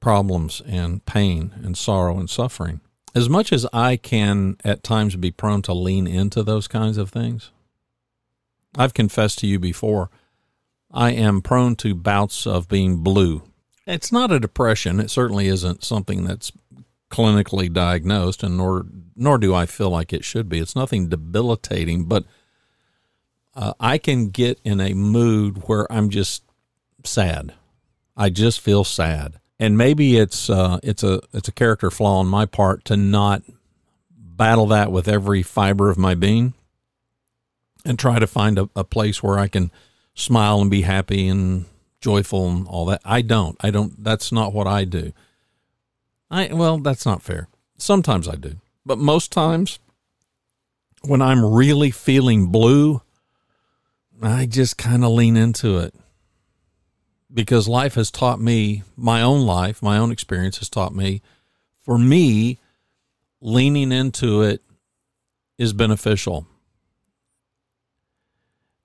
problems 0.00 0.62
and 0.66 1.04
pain 1.04 1.52
and 1.62 1.76
sorrow 1.76 2.18
and 2.18 2.30
suffering. 2.30 2.80
As 3.14 3.28
much 3.28 3.52
as 3.52 3.66
I 3.74 3.96
can 3.96 4.56
at 4.64 4.82
times 4.82 5.14
be 5.16 5.30
prone 5.30 5.60
to 5.62 5.74
lean 5.74 6.06
into 6.06 6.42
those 6.42 6.66
kinds 6.66 6.96
of 6.96 7.10
things, 7.10 7.50
I've 8.74 8.94
confessed 8.94 9.38
to 9.40 9.46
you 9.46 9.58
before, 9.58 10.08
I 10.96 11.10
am 11.10 11.42
prone 11.42 11.76
to 11.76 11.94
bouts 11.94 12.46
of 12.46 12.68
being 12.68 13.02
blue. 13.02 13.42
It's 13.86 14.10
not 14.10 14.32
a 14.32 14.40
depression. 14.40 14.98
It 14.98 15.10
certainly 15.10 15.46
isn't 15.46 15.84
something 15.84 16.24
that's 16.24 16.50
clinically 17.10 17.70
diagnosed, 17.70 18.42
and 18.42 18.56
nor 18.56 18.86
nor 19.14 19.36
do 19.36 19.54
I 19.54 19.66
feel 19.66 19.90
like 19.90 20.12
it 20.12 20.24
should 20.24 20.48
be. 20.48 20.58
It's 20.58 20.74
nothing 20.74 21.08
debilitating, 21.08 22.04
but 22.04 22.24
uh, 23.54 23.74
I 23.78 23.98
can 23.98 24.30
get 24.30 24.58
in 24.64 24.80
a 24.80 24.94
mood 24.94 25.68
where 25.68 25.90
I'm 25.92 26.08
just 26.08 26.42
sad. 27.04 27.52
I 28.16 28.30
just 28.30 28.60
feel 28.60 28.82
sad, 28.82 29.38
and 29.58 29.76
maybe 29.76 30.16
it's 30.16 30.48
uh, 30.48 30.78
it's 30.82 31.04
a 31.04 31.20
it's 31.34 31.48
a 31.48 31.52
character 31.52 31.90
flaw 31.90 32.20
on 32.20 32.26
my 32.26 32.46
part 32.46 32.86
to 32.86 32.96
not 32.96 33.42
battle 34.16 34.66
that 34.68 34.90
with 34.90 35.08
every 35.08 35.42
fiber 35.42 35.90
of 35.90 35.98
my 35.98 36.14
being, 36.14 36.54
and 37.84 37.98
try 37.98 38.18
to 38.18 38.26
find 38.26 38.58
a, 38.58 38.70
a 38.74 38.82
place 38.82 39.22
where 39.22 39.38
I 39.38 39.48
can 39.48 39.70
smile 40.16 40.60
and 40.60 40.70
be 40.70 40.82
happy 40.82 41.28
and 41.28 41.66
joyful 42.00 42.48
and 42.48 42.66
all 42.66 42.86
that. 42.86 43.00
I 43.04 43.22
don't. 43.22 43.56
I 43.60 43.70
don't. 43.70 44.02
That's 44.02 44.32
not 44.32 44.52
what 44.52 44.66
I 44.66 44.84
do. 44.84 45.12
I 46.28 46.52
well, 46.52 46.78
that's 46.78 47.06
not 47.06 47.22
fair. 47.22 47.46
Sometimes 47.78 48.26
I 48.26 48.34
do, 48.34 48.56
but 48.84 48.98
most 48.98 49.30
times 49.30 49.78
when 51.02 51.22
I'm 51.22 51.44
really 51.44 51.92
feeling 51.92 52.46
blue, 52.46 53.02
I 54.20 54.46
just 54.46 54.76
kind 54.76 55.04
of 55.04 55.12
lean 55.12 55.36
into 55.36 55.78
it 55.78 55.94
because 57.32 57.68
life 57.68 57.94
has 57.94 58.10
taught 58.10 58.40
me, 58.40 58.82
my 58.96 59.22
own 59.22 59.42
life, 59.46 59.82
my 59.82 59.98
own 59.98 60.10
experience 60.10 60.58
has 60.58 60.70
taught 60.70 60.94
me, 60.94 61.22
for 61.82 61.98
me, 61.98 62.58
leaning 63.40 63.92
into 63.92 64.42
it 64.42 64.62
is 65.58 65.72
beneficial. 65.72 66.46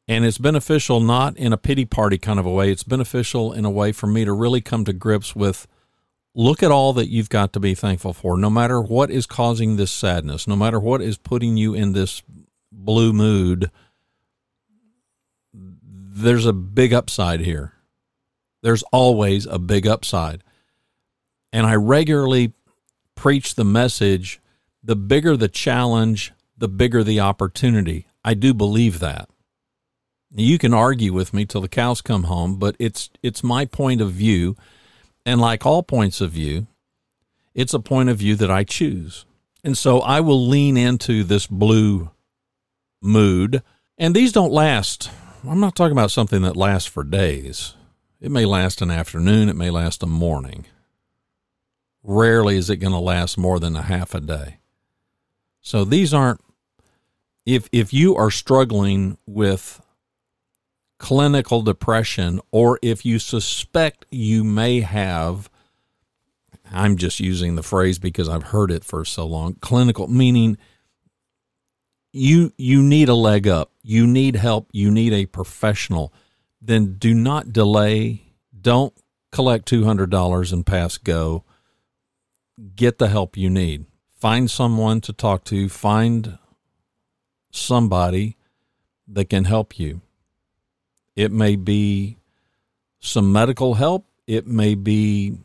And 0.07 0.25
it's 0.25 0.37
beneficial 0.37 0.99
not 0.99 1.37
in 1.37 1.53
a 1.53 1.57
pity 1.57 1.85
party 1.85 2.17
kind 2.17 2.39
of 2.39 2.45
a 2.45 2.51
way. 2.51 2.71
It's 2.71 2.83
beneficial 2.83 3.53
in 3.53 3.65
a 3.65 3.69
way 3.69 3.91
for 3.91 4.07
me 4.07 4.25
to 4.25 4.33
really 4.33 4.61
come 4.61 4.83
to 4.85 4.93
grips 4.93 5.35
with 5.35 5.67
look 6.33 6.63
at 6.63 6.71
all 6.71 6.93
that 6.93 7.09
you've 7.09 7.29
got 7.29 7.53
to 7.53 7.59
be 7.59 7.75
thankful 7.75 8.13
for, 8.13 8.37
no 8.37 8.49
matter 8.49 8.81
what 8.81 9.11
is 9.11 9.25
causing 9.25 9.75
this 9.75 9.91
sadness, 9.91 10.47
no 10.47 10.55
matter 10.55 10.79
what 10.79 11.01
is 11.01 11.17
putting 11.17 11.57
you 11.57 11.73
in 11.73 11.93
this 11.93 12.23
blue 12.71 13.13
mood 13.13 13.69
there's 16.13 16.45
a 16.45 16.53
big 16.53 16.93
upside 16.93 17.41
here. 17.41 17.73
There's 18.61 18.83
always 18.91 19.45
a 19.45 19.57
big 19.57 19.87
upside. 19.87 20.43
And 21.51 21.65
I 21.65 21.75
regularly 21.75 22.53
preach 23.15 23.55
the 23.55 23.65
message 23.65 24.39
the 24.83 24.95
bigger 24.95 25.37
the 25.37 25.47
challenge, 25.47 26.33
the 26.57 26.67
bigger 26.67 27.03
the 27.03 27.19
opportunity. 27.19 28.07
I 28.23 28.33
do 28.33 28.53
believe 28.53 28.99
that. 28.99 29.29
You 30.33 30.57
can 30.57 30.73
argue 30.73 31.13
with 31.13 31.33
me 31.33 31.45
till 31.45 31.61
the 31.61 31.67
cows 31.67 32.01
come 32.01 32.23
home, 32.23 32.57
but 32.57 32.75
it's 32.79 33.09
it's 33.21 33.43
my 33.43 33.65
point 33.65 34.01
of 34.01 34.11
view, 34.11 34.55
and 35.25 35.41
like 35.41 35.65
all 35.65 35.83
points 35.83 36.21
of 36.21 36.31
view, 36.31 36.67
it's 37.53 37.73
a 37.73 37.79
point 37.79 38.09
of 38.09 38.17
view 38.17 38.35
that 38.35 38.51
I 38.51 38.63
choose. 38.63 39.25
And 39.63 39.77
so 39.77 39.99
I 39.99 40.21
will 40.21 40.47
lean 40.47 40.77
into 40.77 41.23
this 41.23 41.47
blue 41.47 42.11
mood, 43.01 43.61
and 43.97 44.15
these 44.15 44.31
don't 44.31 44.53
last 44.53 45.09
I'm 45.49 45.59
not 45.59 45.75
talking 45.75 45.93
about 45.93 46.11
something 46.11 46.43
that 46.43 46.55
lasts 46.55 46.87
for 46.87 47.03
days. 47.03 47.73
It 48.19 48.31
may 48.31 48.45
last 48.45 48.81
an 48.81 48.91
afternoon, 48.91 49.49
it 49.49 49.55
may 49.55 49.71
last 49.71 50.03
a 50.03 50.07
morning. 50.07 50.65
Rarely 52.03 52.57
is 52.57 52.69
it 52.69 52.77
going 52.77 52.93
to 52.93 52.99
last 52.99 53.37
more 53.37 53.59
than 53.59 53.75
a 53.75 53.81
half 53.81 54.13
a 54.13 54.21
day. 54.21 54.57
So 55.61 55.83
these 55.83 56.13
aren't 56.13 56.41
if 57.45 57.67
if 57.71 57.91
you 57.93 58.15
are 58.15 58.29
struggling 58.29 59.17
with 59.25 59.81
clinical 61.01 61.63
depression 61.63 62.39
or 62.51 62.77
if 62.83 63.03
you 63.03 63.17
suspect 63.17 64.05
you 64.11 64.43
may 64.43 64.81
have 64.81 65.49
I'm 66.71 66.95
just 66.95 67.19
using 67.19 67.55
the 67.55 67.63
phrase 67.63 67.97
because 67.97 68.29
I've 68.29 68.43
heard 68.43 68.69
it 68.69 68.85
for 68.85 69.03
so 69.03 69.25
long. 69.25 69.55
Clinical 69.55 70.07
meaning 70.07 70.59
you 72.13 72.53
you 72.55 72.83
need 72.83 73.09
a 73.09 73.15
leg 73.15 73.47
up 73.47 73.71
you 73.81 74.05
need 74.05 74.35
help 74.35 74.69
you 74.73 74.91
need 74.91 75.11
a 75.11 75.25
professional 75.25 76.13
then 76.61 76.97
do 76.99 77.15
not 77.15 77.51
delay. 77.51 78.21
Don't 78.61 78.93
collect 79.31 79.67
$200 79.71 80.53
and 80.53 80.63
pass 80.63 80.99
go. 80.99 81.43
Get 82.75 82.99
the 82.99 83.07
help 83.07 83.35
you 83.35 83.49
need. 83.49 83.85
Find 84.19 84.51
someone 84.51 85.01
to 85.01 85.13
talk 85.13 85.45
to. 85.45 85.67
Find 85.67 86.37
somebody 87.49 88.37
that 89.07 89.31
can 89.31 89.45
help 89.45 89.79
you 89.79 90.01
it 91.21 91.31
may 91.31 91.55
be 91.55 92.17
some 92.99 93.31
medical 93.31 93.75
help 93.75 94.05
it 94.27 94.47
may 94.47 94.75
be 94.75 95.35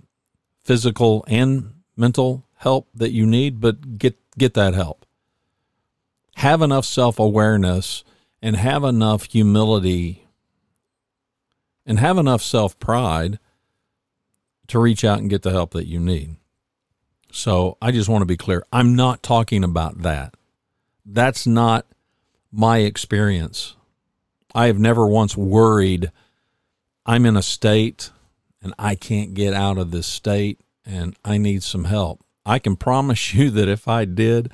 physical 0.65 1.25
and 1.29 1.73
mental 1.97 2.45
help 2.57 2.89
that 2.95 3.13
you 3.13 3.27
need 3.27 3.61
but 3.61 3.99
get 3.99 4.17
get 4.39 4.55
that 4.55 4.75
help 4.75 5.07
have 6.37 6.61
enough 6.61 6.85
self 6.85 7.19
awareness 7.19 8.05
and 8.43 8.57
have 8.57 8.85
enough 8.85 9.25
humility 9.25 10.27
and 11.87 11.99
have 11.99 12.19
enough 12.19 12.43
self 12.43 12.79
pride 12.79 13.39
to 14.67 14.79
reach 14.79 15.05
out 15.05 15.19
and 15.19 15.31
get 15.31 15.43
the 15.43 15.53
help 15.53 15.71
that 15.73 15.87
you 15.87 16.01
need. 16.01 16.37
So 17.31 17.77
I 17.81 17.93
just 17.93 18.09
want 18.09 18.23
to 18.23 18.27
be 18.27 18.37
clear. 18.37 18.65
I'm 18.73 18.97
not 18.97 19.23
talking 19.23 19.63
about 19.63 20.03
that. 20.03 20.35
That's 21.05 21.47
not 21.47 21.87
my 22.51 22.79
experience. 22.79 23.76
I 24.57 24.69
have 24.69 24.79
never 24.79 25.07
once 25.07 25.37
worried 25.37 26.11
I'm 27.05 27.27
in 27.27 27.37
a 27.37 27.43
state 27.43 28.11
and 28.63 28.73
I 28.79 28.95
can't 28.95 29.35
get 29.35 29.53
out 29.53 29.77
of 29.77 29.91
this 29.91 30.07
state 30.07 30.63
and 30.87 31.15
I 31.23 31.37
need 31.37 31.63
some 31.63 31.85
help. 31.85 32.25
I 32.47 32.59
can 32.59 32.75
promise 32.75 33.35
you 33.35 33.51
that 33.51 33.69
if 33.69 33.87
I 33.87 34.07
did, 34.07 34.51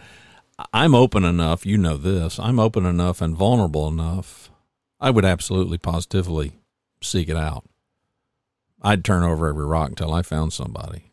I'm 0.73 0.97
open 0.97 1.25
enough, 1.25 1.65
you 1.65 1.79
know 1.79 1.97
this, 1.97 2.41
I'm 2.41 2.59
open 2.59 2.85
enough 2.85 3.21
and 3.21 3.37
vulnerable 3.37 3.87
enough, 3.87 4.51
I 4.99 5.11
would 5.11 5.25
absolutely 5.25 5.79
positively 5.79 6.59
seek 7.01 7.29
it 7.29 7.37
out. 7.37 7.65
I'd 8.83 9.05
turn 9.05 9.23
over 9.23 9.47
every 9.47 9.67
rock 9.67 9.91
until 9.91 10.13
I 10.13 10.23
found 10.23 10.53
somebody. 10.53 11.13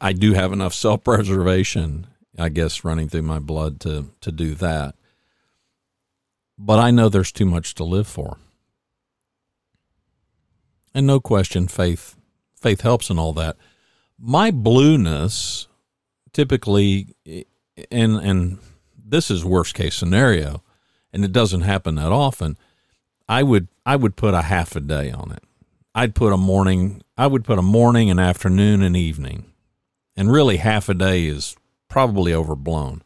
I, 0.00 0.14
do 0.14 0.32
have 0.32 0.52
enough 0.52 0.72
self 0.86 1.04
preservation, 1.04 2.06
I 2.38 2.48
guess, 2.48 2.84
running 2.84 3.10
through 3.10 3.22
my 3.22 3.38
blood 3.38 3.80
to, 3.80 4.06
to 4.22 4.32
do 4.32 4.54
that. 4.54 4.94
But 6.62 6.78
I 6.78 6.90
know 6.90 7.08
there's 7.08 7.32
too 7.32 7.46
much 7.46 7.74
to 7.76 7.84
live 7.84 8.06
for. 8.06 8.36
And 10.92 11.06
no 11.06 11.20
question, 11.20 11.68
faith 11.68 12.16
faith 12.54 12.82
helps 12.82 13.08
and 13.08 13.18
all 13.18 13.32
that. 13.32 13.56
My 14.18 14.50
blueness 14.50 15.68
typically 16.32 17.14
and 17.90 18.16
and 18.16 18.58
this 18.96 19.30
is 19.30 19.44
worst 19.44 19.74
case 19.74 19.94
scenario 19.94 20.62
and 21.12 21.24
it 21.24 21.32
doesn't 21.32 21.62
happen 21.62 21.96
that 21.96 22.12
often 22.12 22.56
i 23.28 23.42
would 23.42 23.68
i 23.84 23.96
would 23.96 24.16
put 24.16 24.34
a 24.34 24.42
half 24.42 24.76
a 24.76 24.80
day 24.80 25.10
on 25.10 25.32
it 25.32 25.42
i'd 25.94 26.14
put 26.14 26.32
a 26.32 26.36
morning 26.36 27.02
i 27.18 27.26
would 27.26 27.44
put 27.44 27.58
a 27.58 27.62
morning 27.62 28.10
and 28.10 28.20
afternoon 28.20 28.82
and 28.82 28.96
evening 28.96 29.52
and 30.16 30.30
really 30.30 30.58
half 30.58 30.88
a 30.88 30.94
day 30.94 31.26
is 31.26 31.56
probably 31.88 32.32
overblown 32.32 33.02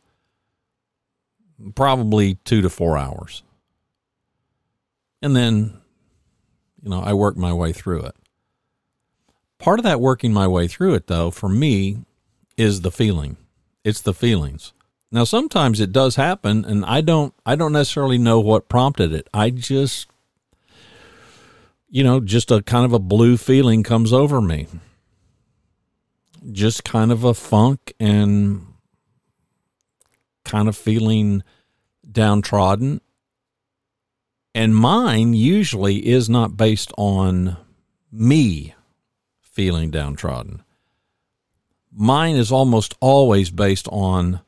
probably 1.75 2.34
2 2.44 2.62
to 2.62 2.70
4 2.70 2.99
hours 2.99 3.42
and 5.23 5.34
then 5.34 5.80
you 6.82 6.90
know 6.90 7.00
i 7.00 7.12
work 7.12 7.37
my 7.37 7.52
way 7.52 7.73
through 7.73 8.02
it 8.02 8.14
part 9.58 9.78
of 9.78 9.84
that 9.84 10.00
working 10.00 10.32
my 10.32 10.46
way 10.46 10.66
through 10.66 10.94
it 10.94 11.06
though 11.06 11.30
for 11.30 11.49
me 11.49 11.99
is 12.56 12.80
the 12.82 12.90
feeling 12.90 13.37
it's 13.84 14.00
the 14.00 14.14
feelings 14.14 14.73
now 15.14 15.23
sometimes 15.23 15.78
it 15.78 15.92
does 15.92 16.16
happen 16.16 16.64
and 16.64 16.84
I 16.84 17.00
don't 17.00 17.32
I 17.46 17.54
don't 17.54 17.73
necessarily 17.73 18.18
know 18.18 18.40
what 18.40 18.68
prompted 18.68 19.12
it. 19.12 19.28
I 19.32 19.50
just 19.50 20.08
you 21.88 22.02
know, 22.02 22.18
just 22.18 22.50
a 22.50 22.61
kind 22.61 22.84
of 22.84 22.92
a 22.92 22.99
blue 22.99 23.37
feeling 23.37 23.84
comes 23.84 24.12
over 24.12 24.40
me. 24.40 24.66
Just 26.50 26.82
kind 26.82 27.12
of 27.12 27.23
a 27.23 27.32
funk 27.32 27.92
and 28.00 28.66
kind 30.44 30.68
of 30.68 30.76
feeling 30.76 31.42
downtrodden. 32.10 33.00
And 34.54 34.76
mine 34.76 35.34
usually 35.34 36.06
is 36.06 36.28
not 36.28 36.56
based 36.56 36.92
on 36.96 37.56
me 38.12 38.74
feeling 39.40 39.90
downtrodden. 39.90 40.62
Mine 41.92 42.36
is 42.36 42.52
almost 42.52 42.94
always 43.00 43.50
based 43.50 43.88
on 43.88 44.40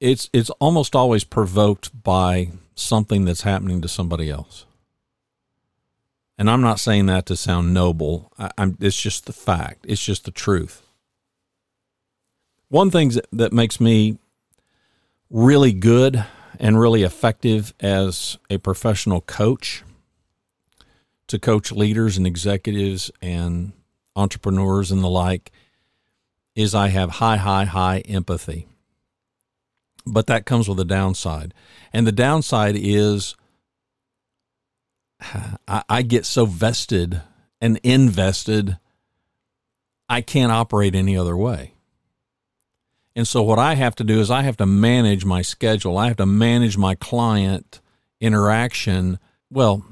it's 0.00 0.28
it's 0.32 0.50
almost 0.50 0.94
always 0.94 1.24
provoked 1.24 2.02
by 2.02 2.50
something 2.74 3.24
that's 3.24 3.42
happening 3.42 3.80
to 3.80 3.88
somebody 3.88 4.30
else. 4.30 4.66
And 6.38 6.50
I'm 6.50 6.60
not 6.60 6.80
saying 6.80 7.06
that 7.06 7.26
to 7.26 7.36
sound 7.36 7.72
noble. 7.72 8.30
I, 8.38 8.50
am 8.58 8.76
it's 8.80 9.00
just 9.00 9.24
the 9.26 9.32
fact. 9.32 9.86
It's 9.88 10.04
just 10.04 10.24
the 10.24 10.30
truth. 10.30 10.82
One 12.68 12.90
thing 12.90 13.12
that, 13.32 13.52
makes 13.52 13.80
me 13.80 14.18
really 15.30 15.72
good 15.72 16.24
and 16.58 16.78
really 16.78 17.02
effective 17.02 17.74
as 17.80 18.38
a 18.50 18.58
professional 18.58 19.20
coach 19.20 19.84
to 21.28 21.38
coach 21.38 21.70
leaders 21.72 22.16
and 22.16 22.26
executives 22.26 23.10
and 23.20 23.72
entrepreneurs 24.14 24.90
and 24.90 25.02
the 25.02 25.08
like 25.08 25.52
is 26.54 26.74
I 26.74 26.88
have 26.88 27.10
high, 27.10 27.36
high, 27.36 27.64
high 27.64 27.98
empathy 28.00 28.66
but 30.06 30.28
that 30.28 30.46
comes 30.46 30.68
with 30.68 30.78
a 30.78 30.84
downside. 30.84 31.52
And 31.92 32.06
the 32.06 32.12
downside 32.12 32.76
is 32.78 33.34
I 35.68 36.02
get 36.02 36.24
so 36.24 36.46
vested 36.46 37.20
and 37.60 37.78
invested, 37.82 38.78
I 40.08 40.20
can't 40.20 40.52
operate 40.52 40.94
any 40.94 41.16
other 41.16 41.36
way. 41.36 41.72
And 43.16 43.26
so, 43.26 43.42
what 43.42 43.58
I 43.58 43.74
have 43.74 43.96
to 43.96 44.04
do 44.04 44.20
is 44.20 44.30
I 44.30 44.42
have 44.42 44.58
to 44.58 44.66
manage 44.66 45.24
my 45.24 45.40
schedule. 45.40 45.96
I 45.96 46.08
have 46.08 46.18
to 46.18 46.26
manage 46.26 46.76
my 46.76 46.94
client 46.94 47.80
interaction. 48.20 49.18
Well, 49.50 49.84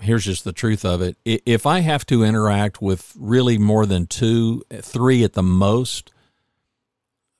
here's 0.00 0.24
just 0.24 0.44
the 0.44 0.52
truth 0.52 0.82
of 0.82 1.02
it. 1.02 1.18
If 1.26 1.66
I 1.66 1.80
have 1.80 2.06
to 2.06 2.24
interact 2.24 2.80
with 2.80 3.12
really 3.18 3.58
more 3.58 3.84
than 3.84 4.06
two, 4.06 4.62
three 4.80 5.22
at 5.24 5.34
the 5.34 5.42
most, 5.42 6.10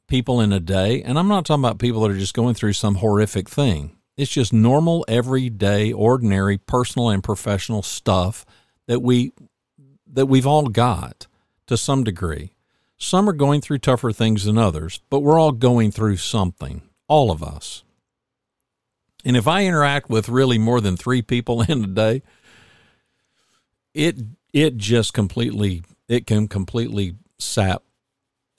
people 0.09 0.43
in 0.43 0.53
a 0.53 0.61
day, 0.61 1.03
and 1.03 1.19
I'm 1.19 1.29
not 1.29 1.47
talking 1.47 1.65
about 1.65 1.79
people 1.79 2.03
that 2.03 2.11
are 2.11 2.19
just 2.19 2.35
going 2.35 2.55
through 2.55 2.75
some 2.75 2.97
horrific 2.97 3.49
thing. 3.49 3.97
It's 4.17 4.31
just 4.31 4.53
normal, 4.53 5.05
everyday, 5.09 5.93
ordinary, 5.93 6.59
personal 6.59 7.09
and 7.09 7.25
professional 7.25 7.83
stuff 7.83 8.45
that 8.87 9.01
we 9.01 9.33
that 10.07 10.27
we've 10.27 10.47
all 10.47 10.69
got 10.69 11.27
to 11.67 11.77
some 11.77 12.05
degree. 12.05 12.54
Some 12.99 13.29
are 13.29 13.35
going 13.35 13.61
through 13.61 13.79
tougher 13.79 14.13
things 14.13 14.45
than 14.45 14.57
others, 14.59 15.01
but 15.11 15.21
we're 15.21 15.39
all 15.39 15.53
going 15.53 15.91
through 15.91 16.17
something, 16.17 16.83
all 17.09 17.31
of 17.31 17.43
us. 17.43 17.83
And 19.25 19.37
if 19.37 19.49
I 19.49 19.65
interact 19.65 20.11
with 20.11 20.29
really 20.29 20.59
more 20.59 20.81
than 20.81 20.97
3 20.97 21.23
people 21.23 21.63
in 21.69 21.85
a 21.85 21.89
day, 21.89 22.23
it 23.95 24.17
it 24.53 24.77
just 24.77 25.13
completely 25.15 25.83
it 26.09 26.27
can 26.27 26.49
completely 26.49 27.17
sap 27.39 27.83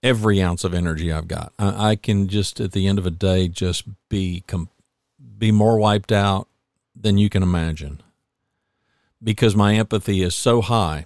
every 0.01 0.41
ounce 0.41 0.63
of 0.63 0.73
energy 0.73 1.11
I've 1.11 1.27
got. 1.27 1.53
I, 1.57 1.91
I 1.91 1.95
can 1.95 2.27
just 2.27 2.59
at 2.59 2.71
the 2.71 2.87
end 2.87 2.99
of 2.99 3.05
a 3.05 3.11
day 3.11 3.47
just 3.47 3.85
be 4.09 4.43
com- 4.47 4.69
be 5.37 5.51
more 5.51 5.77
wiped 5.77 6.11
out 6.11 6.47
than 6.95 7.17
you 7.17 7.29
can 7.29 7.43
imagine 7.43 8.01
because 9.21 9.55
my 9.55 9.75
empathy 9.75 10.21
is 10.21 10.35
so 10.35 10.61
high. 10.61 11.05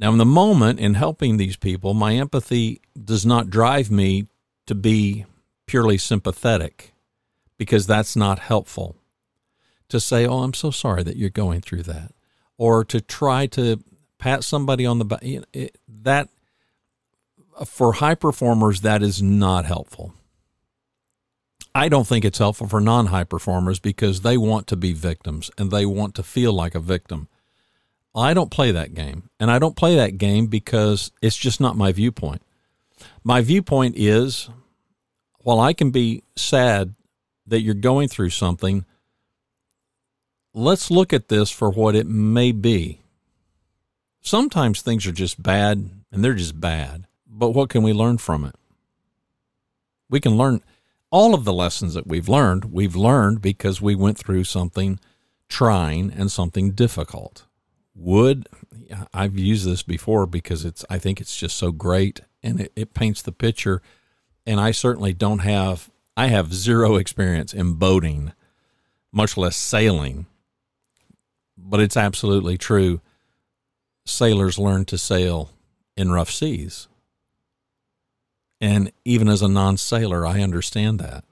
Now, 0.00 0.10
in 0.12 0.18
the 0.18 0.24
moment 0.24 0.80
in 0.80 0.94
helping 0.94 1.36
these 1.36 1.58
people, 1.58 1.92
my 1.92 2.14
empathy 2.14 2.80
does 3.04 3.26
not 3.26 3.50
drive 3.50 3.90
me 3.90 4.28
to 4.66 4.74
be 4.74 5.26
purely 5.66 5.98
sympathetic 5.98 6.94
because 7.58 7.86
that's 7.86 8.16
not 8.16 8.38
helpful. 8.38 8.96
To 9.90 10.00
say, 10.00 10.26
Oh, 10.26 10.38
I'm 10.38 10.54
so 10.54 10.70
sorry 10.70 11.02
that 11.02 11.16
you're 11.16 11.28
going 11.28 11.60
through 11.60 11.82
that. 11.82 12.12
Or 12.56 12.82
to 12.86 13.02
try 13.02 13.46
to 13.48 13.84
pat 14.18 14.42
somebody 14.42 14.86
on 14.86 14.98
the 14.98 15.04
back, 15.04 15.22
that 15.86 16.28
for 17.66 17.94
high 17.94 18.14
performers, 18.14 18.80
that 18.80 19.02
is 19.02 19.20
not 19.20 19.66
helpful. 19.66 20.14
I 21.74 21.88
don't 21.88 22.06
think 22.06 22.24
it's 22.24 22.38
helpful 22.38 22.68
for 22.68 22.80
non 22.80 23.06
high 23.06 23.24
performers 23.24 23.78
because 23.78 24.22
they 24.22 24.38
want 24.38 24.66
to 24.68 24.76
be 24.76 24.94
victims 24.94 25.50
and 25.58 25.70
they 25.70 25.84
want 25.84 26.14
to 26.14 26.22
feel 26.22 26.52
like 26.54 26.74
a 26.74 26.80
victim. 26.80 27.28
I 28.14 28.34
don't 28.34 28.50
play 28.50 28.72
that 28.72 28.94
game. 28.94 29.30
And 29.38 29.50
I 29.50 29.58
don't 29.58 29.76
play 29.76 29.96
that 29.96 30.18
game 30.18 30.46
because 30.46 31.12
it's 31.22 31.36
just 31.36 31.60
not 31.60 31.76
my 31.76 31.92
viewpoint. 31.92 32.42
My 33.22 33.40
viewpoint 33.40 33.96
is 33.96 34.50
while 35.38 35.60
I 35.60 35.72
can 35.72 35.90
be 35.90 36.22
sad 36.36 36.94
that 37.46 37.62
you're 37.62 37.74
going 37.74 38.08
through 38.08 38.30
something, 38.30 38.84
let's 40.52 40.90
look 40.90 41.12
at 41.12 41.28
this 41.28 41.50
for 41.50 41.70
what 41.70 41.94
it 41.94 42.06
may 42.06 42.52
be. 42.52 43.00
Sometimes 44.20 44.82
things 44.82 45.06
are 45.06 45.12
just 45.12 45.42
bad 45.42 45.88
and 46.12 46.24
they're 46.24 46.34
just 46.34 46.60
bad. 46.60 47.06
But 47.26 47.50
what 47.50 47.70
can 47.70 47.82
we 47.82 47.92
learn 47.92 48.18
from 48.18 48.44
it? 48.44 48.54
We 50.10 50.20
can 50.20 50.36
learn 50.36 50.62
all 51.10 51.34
of 51.34 51.44
the 51.44 51.52
lessons 51.52 51.94
that 51.94 52.06
we've 52.06 52.28
learned, 52.28 52.66
we've 52.66 52.96
learned 52.96 53.40
because 53.40 53.80
we 53.80 53.94
went 53.94 54.18
through 54.18 54.44
something 54.44 55.00
trying 55.48 56.12
and 56.12 56.30
something 56.30 56.72
difficult. 56.72 57.46
Would 58.00 58.48
I've 59.12 59.38
used 59.38 59.66
this 59.66 59.82
before 59.82 60.26
because 60.26 60.64
it's 60.64 60.86
I 60.88 60.98
think 60.98 61.20
it's 61.20 61.36
just 61.36 61.58
so 61.58 61.70
great 61.70 62.20
and 62.42 62.60
it, 62.60 62.72
it 62.74 62.94
paints 62.94 63.20
the 63.20 63.30
picture. 63.30 63.82
And 64.46 64.58
I 64.58 64.70
certainly 64.70 65.12
don't 65.12 65.40
have 65.40 65.90
I 66.16 66.28
have 66.28 66.54
zero 66.54 66.96
experience 66.96 67.52
in 67.52 67.74
boating, 67.74 68.32
much 69.12 69.36
less 69.36 69.54
sailing. 69.54 70.26
But 71.58 71.80
it's 71.80 71.96
absolutely 71.96 72.56
true. 72.56 73.02
Sailors 74.06 74.58
learn 74.58 74.86
to 74.86 74.96
sail 74.96 75.50
in 75.94 76.10
rough 76.10 76.30
seas. 76.30 76.88
And 78.62 78.92
even 79.04 79.28
as 79.28 79.42
a 79.42 79.48
non 79.48 79.76
sailor, 79.76 80.26
I 80.26 80.40
understand 80.40 81.00
that. 81.00 81.24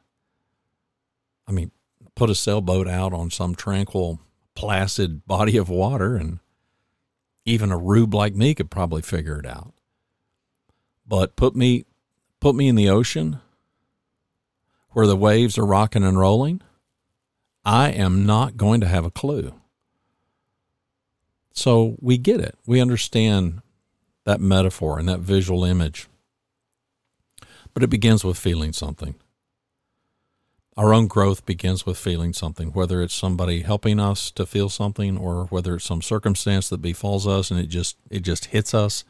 I 1.47 1.53
mean, 1.53 1.71
put 2.15 2.29
a 2.29 2.35
sailboat 2.35 2.87
out 2.87 3.15
on 3.15 3.31
some 3.31 3.55
tranquil, 3.55 4.21
placid 4.55 5.27
body 5.27 5.57
of 5.57 5.71
water, 5.71 6.15
and 6.17 6.41
even 7.49 7.73
a 7.73 7.79
rube 7.79 8.15
like 8.15 8.35
me 8.35 8.55
could 8.55 8.71
probably 8.71 9.03
figure 9.03 9.39
it 9.39 9.47
out. 9.47 9.73
But 11.07 11.35
put 11.35 11.57
me 11.57 11.87
put 12.41 12.55
me 12.55 12.69
in 12.69 12.75
the 12.75 12.89
ocean 12.89 13.41
where 14.91 15.07
the 15.07 15.17
waves 15.17 15.59
are 15.59 15.67
rocking 15.67 16.05
and 16.05 16.19
rolling, 16.19 16.61
I 17.65 17.91
am 17.91 18.27
not 18.27 18.57
going 18.57 18.81
to 18.81 18.87
have 18.87 19.05
a 19.05 19.11
clue. 19.11 19.55
So 21.53 21.97
we 22.01 22.19
get 22.19 22.41
it. 22.41 22.57
We 22.67 22.81
understand 22.81 23.63
that 24.25 24.41
metaphor 24.41 24.99
and 24.99 25.09
that 25.09 25.21
visual 25.21 25.65
image. 25.65 26.07
But 27.75 27.83
it 27.83 27.91
begins 27.91 28.25
with 28.25 28.39
feeling 28.39 28.73
something. 28.73 29.15
Our 30.79 30.95
own 30.95 31.09
growth 31.09 31.45
begins 31.45 31.85
with 31.85 31.99
feeling 31.99 32.33
something, 32.33 32.69
whether 32.69 33.03
it's 33.03 33.13
somebody 33.13 33.63
helping 33.63 33.99
us 33.99 34.31
to 34.31 34.47
feel 34.47 34.69
something 34.69 35.19
or 35.19 35.47
whether 35.47 35.75
it's 35.75 35.85
some 35.85 36.01
circumstance 36.01 36.69
that 36.69 36.81
befalls 36.81 37.27
us 37.27 37.51
and 37.51 37.59
it 37.59 37.67
just 37.67 37.97
it 38.11 38.21
just 38.21 38.45
hits 38.47 38.73
us. 38.75 39.03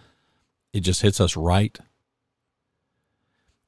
It 0.73 0.81
just 0.81 1.03
hits 1.03 1.21
us 1.21 1.37
right. 1.37 1.79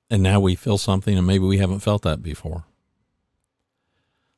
And 0.08 0.22
now 0.22 0.40
we 0.40 0.54
feel 0.54 0.78
something 0.78 1.18
and 1.18 1.26
maybe 1.26 1.44
we 1.44 1.58
haven't 1.58 1.80
felt 1.80 2.00
that 2.04 2.22
before. 2.22 2.64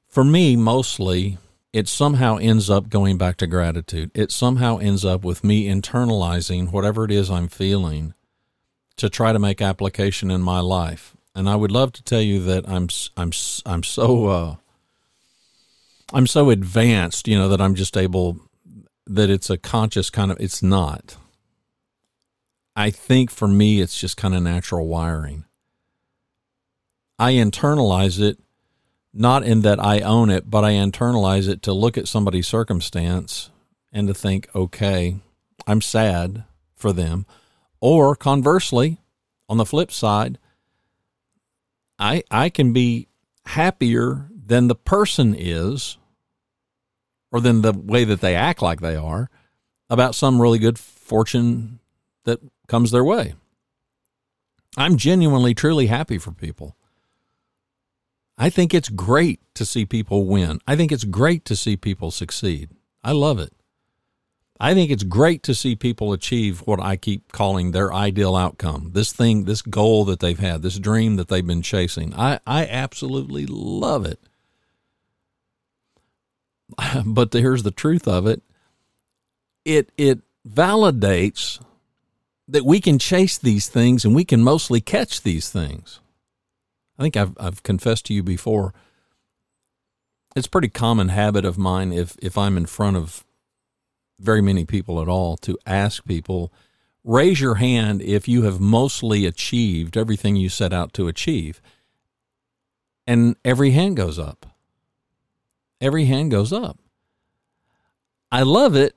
For 0.09 0.25
me, 0.25 0.57
mostly 0.57 1.39
it 1.73 1.87
somehow 1.87 2.39
ends 2.39 2.69
up 2.69 2.89
going 2.89 3.17
back 3.17 3.37
to 3.37 3.47
gratitude. 3.47 4.11
It 4.13 4.33
somehow 4.33 4.79
ends 4.79 5.05
up 5.05 5.23
with 5.23 5.45
me 5.45 5.69
internalizing 5.69 6.73
whatever 6.73 7.05
it 7.05 7.13
is 7.13 7.31
I'm 7.31 7.47
feeling 7.47 8.15
to 8.97 9.09
try 9.09 9.33
to 9.33 9.39
make 9.39 9.63
application 9.63 10.33
in 10.33 10.43
my 10.43 10.59
life 10.59 11.17
and 11.35 11.49
I 11.49 11.57
would 11.57 11.71
love 11.71 11.93
to 11.93 12.03
tell 12.03 12.21
you 12.21 12.43
that 12.45 12.69
I'm 12.69 12.89
I'm 13.17 13.33
I'm 13.67 13.83
so 13.83 14.27
uh, 14.27 14.57
I'm 16.13 16.27
so 16.27 16.51
advanced, 16.51 17.29
you 17.29 17.39
know, 17.39 17.49
that 17.49 17.61
I'm 17.61 17.75
just 17.75 17.97
able 17.97 18.41
that 19.07 19.31
it's 19.31 19.51
a 19.51 19.59
conscious 19.59 20.11
kind 20.11 20.31
of 20.31 20.41
it's 20.41 20.63
not. 20.63 21.17
I 22.75 22.91
think 22.91 23.31
for 23.31 23.49
me 23.49 23.81
it's 23.81 23.99
just 23.99 24.17
kind 24.17 24.35
of 24.35 24.43
natural 24.43 24.87
wiring. 24.87 25.45
I 27.19 27.33
internalize 27.33 28.21
it 28.21 28.39
not 29.13 29.45
in 29.45 29.61
that 29.61 29.79
I 29.79 30.01
own 30.01 30.31
it, 30.31 30.51
but 30.51 30.65
I 30.65 30.73
internalize 30.73 31.49
it 31.49 31.63
to 31.63 31.73
look 31.73 31.99
at 31.99 32.09
somebody's 32.09 32.49
circumstance 32.49 33.51
and 33.93 34.09
to 34.09 34.15
think, 34.15 34.49
okay, 34.55 35.17
I'm 35.67 35.83
sad 35.83 36.45
for 36.75 36.93
them. 36.93 37.27
Or 37.81 38.17
conversely, 38.17 38.99
on 39.49 39.59
the 39.59 39.67
flip 39.67 39.93
side, 39.93 40.39
I 41.99 42.23
I 42.31 42.49
can 42.49 42.73
be 42.73 43.09
happier 43.47 44.29
than 44.35 44.69
the 44.69 44.75
person 44.75 45.35
is 45.37 45.99
or 47.31 47.41
than 47.41 47.63
the 47.63 47.73
way 47.73 48.05
that 48.05 48.21
they 48.21 48.35
act 48.35 48.63
like 48.63 48.81
they 48.81 48.97
are 48.97 49.31
about 49.89 50.15
some 50.15 50.41
really 50.41 50.59
good 50.59 50.79
fortune 50.79 51.81
that 52.25 52.41
comes 52.67 52.91
their 52.91 53.05
way. 53.05 53.35
I'm 54.77 54.97
genuinely 54.97 55.55
truly 55.55 55.87
happy 55.87 56.19
for 56.19 56.33
people. 56.33 56.77
I 58.39 58.49
think 58.49 58.73
it's 58.73 58.89
great 58.89 59.41
to 59.55 59.65
see 59.65 59.85
people 59.85 60.27
win. 60.27 60.61
I 60.67 60.77
think 60.77 60.91
it's 60.91 61.05
great 61.05 61.45
to 61.47 61.57
see 61.57 61.77
people 61.77 62.11
succeed. 62.11 62.71
I 63.05 63.13
love 63.13 63.39
it. 63.39 63.53
I 64.63 64.75
think 64.75 64.93
it's 64.93 65.03
great 65.03 65.43
to 65.43 65.57
see 65.57 65.75
people 65.75 66.13
achieve 66.13 66.61
what 66.61 66.79
I 66.79 66.95
keep 66.95 67.33
calling 67.33 67.73
their 67.73 67.93
ideal 67.93 68.37
outcome. 68.37 68.93
This 68.93 69.13
thing, 69.13 69.43
this 69.43 69.61
goal 69.61 70.05
that 70.05 70.21
they've 70.21 70.39
had, 70.39 70.63
this 70.63 70.79
dream 70.79 71.17
that 71.17 71.27
they've 71.27 71.45
been 71.45 71.63
chasing. 71.63 72.15
I, 72.15 72.39
I 72.47 72.65
absolutely 72.67 73.45
love 73.45 74.07
it. 74.07 74.21
But 77.05 77.33
here's 77.33 77.65
the 77.65 77.73
truth 77.73 78.07
of 78.07 78.27
it. 78.29 78.41
It 79.65 79.91
it 79.99 80.21
validates 80.49 81.61
that 82.47 82.65
we 82.65 82.81
can 82.81 83.01
chase 83.01 83.39
these 83.39 83.69
things 83.69 84.05
and 84.05 84.15
we 84.15 84.25
can 84.25 84.43
mostly 84.43 84.81
catch 84.81 85.23
these 85.23 85.51
things. 85.51 85.99
I 86.99 87.03
think 87.03 87.17
I've 87.17 87.37
I've 87.39 87.63
confessed 87.65 88.07
to 88.07 88.15
you 88.15 88.23
before. 88.23 88.73
It's 90.37 90.47
pretty 90.47 90.69
common 90.69 91.09
habit 91.09 91.45
of 91.45 91.59
mine 91.59 91.93
if 91.93 92.17
if 92.23 92.39
I'm 92.39 92.57
in 92.57 92.67
front 92.67 92.97
of 92.97 93.25
very 94.23 94.41
many 94.41 94.65
people 94.65 95.01
at 95.03 95.09
all 95.09 95.37
to 95.39 95.59
ask 95.67 96.05
people 96.05 96.53
raise 97.05 97.41
your 97.41 97.57
hand 97.57 98.01
if 98.01 98.29
you 98.29 98.43
have 98.43 98.61
mostly 98.61 99.27
achieved 99.27 99.97
everything 99.97 100.37
you 100.37 100.49
set 100.49 100.73
out 100.73 100.93
to 100.95 101.09
achieve. 101.09 101.61
And 103.07 103.37
every 103.45 103.73
hand 103.73 103.97
goes 103.97 104.19
up. 104.19 104.47
Every 105.81 106.05
hand 106.05 106.31
goes 106.31 106.53
up. 106.53 106.79
I 108.31 108.43
love 108.43 108.77
it, 108.77 108.95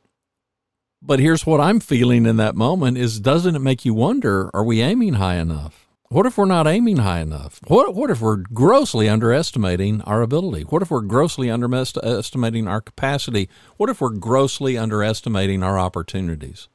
but 1.01 1.19
here's 1.19 1.45
what 1.45 1.59
I'm 1.59 1.79
feeling 1.79 2.25
in 2.25 2.37
that 2.37 2.55
moment 2.55 2.97
is 2.97 3.19
doesn't 3.19 3.55
it 3.55 3.59
make 3.59 3.83
you 3.83 3.93
wonder 3.93 4.49
are 4.53 4.63
we 4.63 4.81
aiming 4.81 5.15
high 5.15 5.35
enough? 5.35 5.84
What 6.09 6.27
if 6.27 6.37
we're 6.37 6.45
not 6.45 6.67
aiming 6.67 6.97
high 6.97 7.19
enough? 7.19 7.59
What 7.67 7.95
what 7.95 8.11
if 8.11 8.21
we're 8.21 8.37
grossly 8.37 9.09
underestimating 9.09 10.01
our 10.01 10.21
ability? 10.21 10.61
What 10.63 10.83
if 10.83 10.91
we're 10.91 11.01
grossly 11.01 11.49
underestimating 11.49 12.67
our 12.67 12.79
capacity? 12.81 13.49
What 13.77 13.89
if 13.89 14.01
we're 14.01 14.09
grossly 14.09 14.77
underestimating 14.77 15.63
our 15.63 15.79
opportunities? 15.79 16.67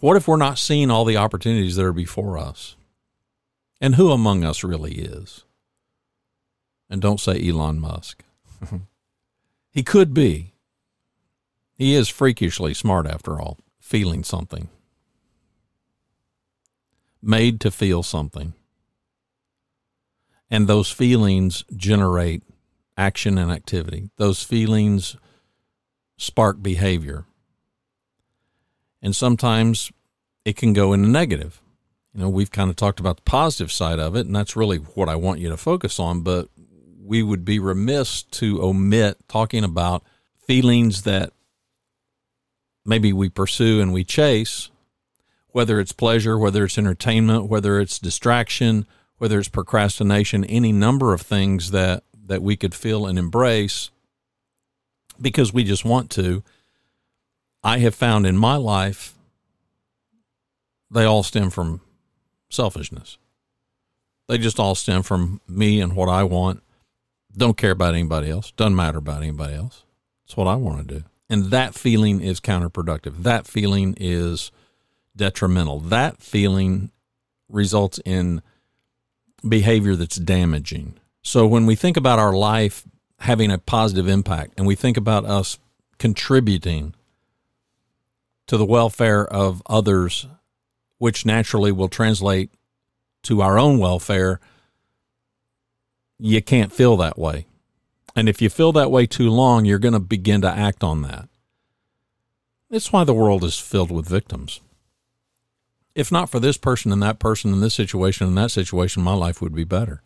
What 0.00 0.16
if 0.16 0.26
we're 0.26 0.36
not 0.36 0.58
seeing 0.58 0.90
all 0.90 1.04
the 1.04 1.16
opportunities 1.16 1.76
that 1.76 1.84
are 1.84 1.92
before 1.92 2.36
us? 2.36 2.76
And 3.80 3.94
who 3.94 4.10
among 4.10 4.44
us 4.44 4.64
really 4.64 4.94
is? 4.94 5.44
And 6.90 7.00
don't 7.00 7.20
say 7.20 7.40
Elon 7.48 7.78
Musk. 7.78 8.24
he 9.70 9.82
could 9.82 10.12
be. 10.12 10.54
He 11.74 11.94
is 11.94 12.08
freakishly 12.08 12.74
smart 12.74 13.06
after 13.06 13.40
all, 13.40 13.58
feeling 13.80 14.24
something 14.24 14.70
made 17.22 17.60
to 17.60 17.70
feel 17.70 18.02
something. 18.02 18.54
And 20.50 20.66
those 20.66 20.90
feelings 20.90 21.64
generate 21.74 22.42
action 22.96 23.36
and 23.38 23.50
activity. 23.50 24.10
Those 24.16 24.42
feelings 24.42 25.16
spark 26.16 26.62
behavior. 26.62 27.24
And 29.02 29.14
sometimes 29.14 29.90
it 30.44 30.56
can 30.56 30.72
go 30.72 30.92
in 30.92 31.02
the 31.02 31.08
negative. 31.08 31.60
You 32.14 32.22
know, 32.22 32.28
we've 32.28 32.50
kind 32.50 32.70
of 32.70 32.76
talked 32.76 33.00
about 33.00 33.16
the 33.16 33.22
positive 33.22 33.70
side 33.70 33.98
of 33.98 34.16
it, 34.16 34.26
and 34.26 34.34
that's 34.34 34.56
really 34.56 34.78
what 34.78 35.08
I 35.08 35.16
want 35.16 35.40
you 35.40 35.50
to 35.50 35.56
focus 35.56 36.00
on. 36.00 36.22
But 36.22 36.48
we 37.04 37.22
would 37.22 37.44
be 37.44 37.58
remiss 37.58 38.22
to 38.22 38.62
omit 38.62 39.18
talking 39.28 39.64
about 39.64 40.02
feelings 40.46 41.02
that 41.02 41.32
maybe 42.84 43.12
we 43.12 43.28
pursue 43.28 43.80
and 43.80 43.92
we 43.92 44.04
chase 44.04 44.70
whether 45.56 45.80
it's 45.80 45.92
pleasure, 45.92 46.36
whether 46.36 46.66
it's 46.66 46.76
entertainment, 46.76 47.46
whether 47.46 47.80
it's 47.80 47.98
distraction, 47.98 48.86
whether 49.16 49.38
it's 49.38 49.48
procrastination, 49.48 50.44
any 50.44 50.70
number 50.70 51.14
of 51.14 51.22
things 51.22 51.70
that, 51.70 52.02
that 52.26 52.42
we 52.42 52.58
could 52.58 52.74
feel 52.74 53.06
and 53.06 53.18
embrace 53.18 53.88
because 55.18 55.54
we 55.54 55.64
just 55.64 55.82
want 55.82 56.10
to. 56.10 56.42
I 57.64 57.78
have 57.78 57.94
found 57.94 58.26
in 58.26 58.36
my 58.36 58.56
life, 58.56 59.14
they 60.90 61.04
all 61.04 61.22
stem 61.22 61.48
from 61.48 61.80
selfishness. 62.50 63.16
They 64.28 64.36
just 64.36 64.60
all 64.60 64.74
stem 64.74 65.02
from 65.02 65.40
me 65.48 65.80
and 65.80 65.96
what 65.96 66.10
I 66.10 66.22
want. 66.24 66.62
Don't 67.34 67.56
care 67.56 67.70
about 67.70 67.94
anybody 67.94 68.28
else. 68.28 68.50
Doesn't 68.58 68.76
matter 68.76 68.98
about 68.98 69.22
anybody 69.22 69.54
else. 69.54 69.84
It's 70.26 70.36
what 70.36 70.48
I 70.48 70.56
want 70.56 70.86
to 70.86 70.94
do. 70.96 71.04
And 71.30 71.46
that 71.46 71.74
feeling 71.74 72.20
is 72.20 72.40
counterproductive. 72.40 73.22
That 73.22 73.46
feeling 73.46 73.94
is 73.98 74.52
detrimental. 75.16 75.80
That 75.80 76.22
feeling 76.22 76.90
results 77.48 77.98
in 78.04 78.42
behavior 79.46 79.96
that's 79.96 80.16
damaging. 80.16 80.94
So 81.22 81.46
when 81.46 81.66
we 81.66 81.74
think 81.74 81.96
about 81.96 82.18
our 82.18 82.32
life 82.32 82.84
having 83.20 83.50
a 83.50 83.58
positive 83.58 84.08
impact 84.08 84.54
and 84.56 84.66
we 84.66 84.74
think 84.74 84.96
about 84.96 85.24
us 85.24 85.58
contributing 85.98 86.94
to 88.46 88.56
the 88.56 88.66
welfare 88.66 89.24
of 89.24 89.62
others, 89.66 90.26
which 90.98 91.26
naturally 91.26 91.72
will 91.72 91.88
translate 91.88 92.50
to 93.24 93.42
our 93.42 93.58
own 93.58 93.78
welfare, 93.78 94.40
you 96.18 96.40
can't 96.42 96.72
feel 96.72 96.96
that 96.96 97.18
way. 97.18 97.46
And 98.14 98.28
if 98.28 98.40
you 98.40 98.48
feel 98.48 98.72
that 98.72 98.90
way 98.90 99.06
too 99.06 99.30
long, 99.30 99.64
you're 99.64 99.78
going 99.78 99.94
to 99.94 100.00
begin 100.00 100.40
to 100.42 100.50
act 100.50 100.82
on 100.82 101.02
that. 101.02 101.28
It's 102.70 102.92
why 102.92 103.04
the 103.04 103.14
world 103.14 103.44
is 103.44 103.58
filled 103.58 103.90
with 103.90 104.08
victims 104.08 104.60
if 105.96 106.12
not 106.12 106.28
for 106.28 106.38
this 106.38 106.58
person 106.58 106.92
and 106.92 107.02
that 107.02 107.18
person 107.18 107.54
in 107.54 107.60
this 107.60 107.72
situation 107.72 108.26
and 108.26 108.36
that 108.36 108.50
situation, 108.50 109.02
my 109.02 109.14
life 109.14 109.40
would 109.40 109.54
be 109.54 109.64
better. 109.64 110.02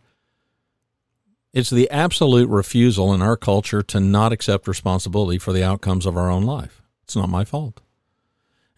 It's 1.53 1.68
the 1.68 1.90
absolute 1.90 2.48
refusal 2.48 3.12
in 3.12 3.20
our 3.20 3.37
culture 3.37 3.83
to 3.83 3.98
not 3.98 4.33
accept 4.33 4.68
responsibility 4.68 5.37
for 5.37 5.53
the 5.53 5.64
outcomes 5.64 6.07
of 6.07 6.16
our 6.16 6.31
own 6.31 6.44
life. 6.44 6.81
It's 7.03 7.16
not 7.16 7.29
my 7.29 7.44
fault. 7.44 7.81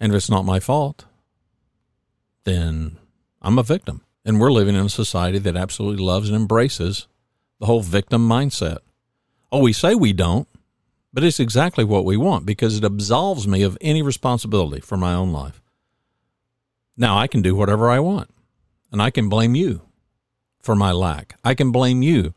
And 0.00 0.10
if 0.10 0.16
it's 0.16 0.30
not 0.30 0.46
my 0.46 0.58
fault, 0.58 1.04
then 2.44 2.96
I'm 3.42 3.58
a 3.58 3.62
victim. 3.62 4.00
And 4.24 4.40
we're 4.40 4.50
living 4.50 4.74
in 4.74 4.86
a 4.86 4.88
society 4.88 5.38
that 5.40 5.56
absolutely 5.56 6.02
loves 6.02 6.30
and 6.30 6.36
embraces 6.36 7.08
the 7.60 7.66
whole 7.66 7.82
victim 7.82 8.26
mindset. 8.26 8.78
Oh, 9.52 9.60
we 9.60 9.74
say 9.74 9.94
we 9.94 10.14
don't, 10.14 10.48
but 11.12 11.24
it's 11.24 11.38
exactly 11.38 11.84
what 11.84 12.06
we 12.06 12.16
want 12.16 12.46
because 12.46 12.78
it 12.78 12.84
absolves 12.84 13.46
me 13.46 13.62
of 13.62 13.76
any 13.82 14.00
responsibility 14.00 14.80
for 14.80 14.96
my 14.96 15.12
own 15.12 15.30
life. 15.30 15.61
Now 16.96 17.18
I 17.18 17.26
can 17.26 17.42
do 17.42 17.54
whatever 17.54 17.90
I 17.90 17.98
want. 17.98 18.30
And 18.90 19.00
I 19.00 19.10
can 19.10 19.28
blame 19.28 19.54
you 19.54 19.82
for 20.60 20.74
my 20.74 20.92
lack. 20.92 21.38
I 21.42 21.54
can 21.54 21.72
blame 21.72 22.02
you 22.02 22.34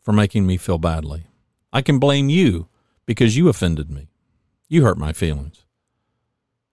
for 0.00 0.12
making 0.12 0.46
me 0.46 0.56
feel 0.56 0.78
badly. 0.78 1.26
I 1.72 1.82
can 1.82 1.98
blame 1.98 2.28
you 2.28 2.68
because 3.06 3.36
you 3.36 3.48
offended 3.48 3.90
me. 3.90 4.08
You 4.68 4.84
hurt 4.84 4.98
my 4.98 5.12
feelings. 5.12 5.64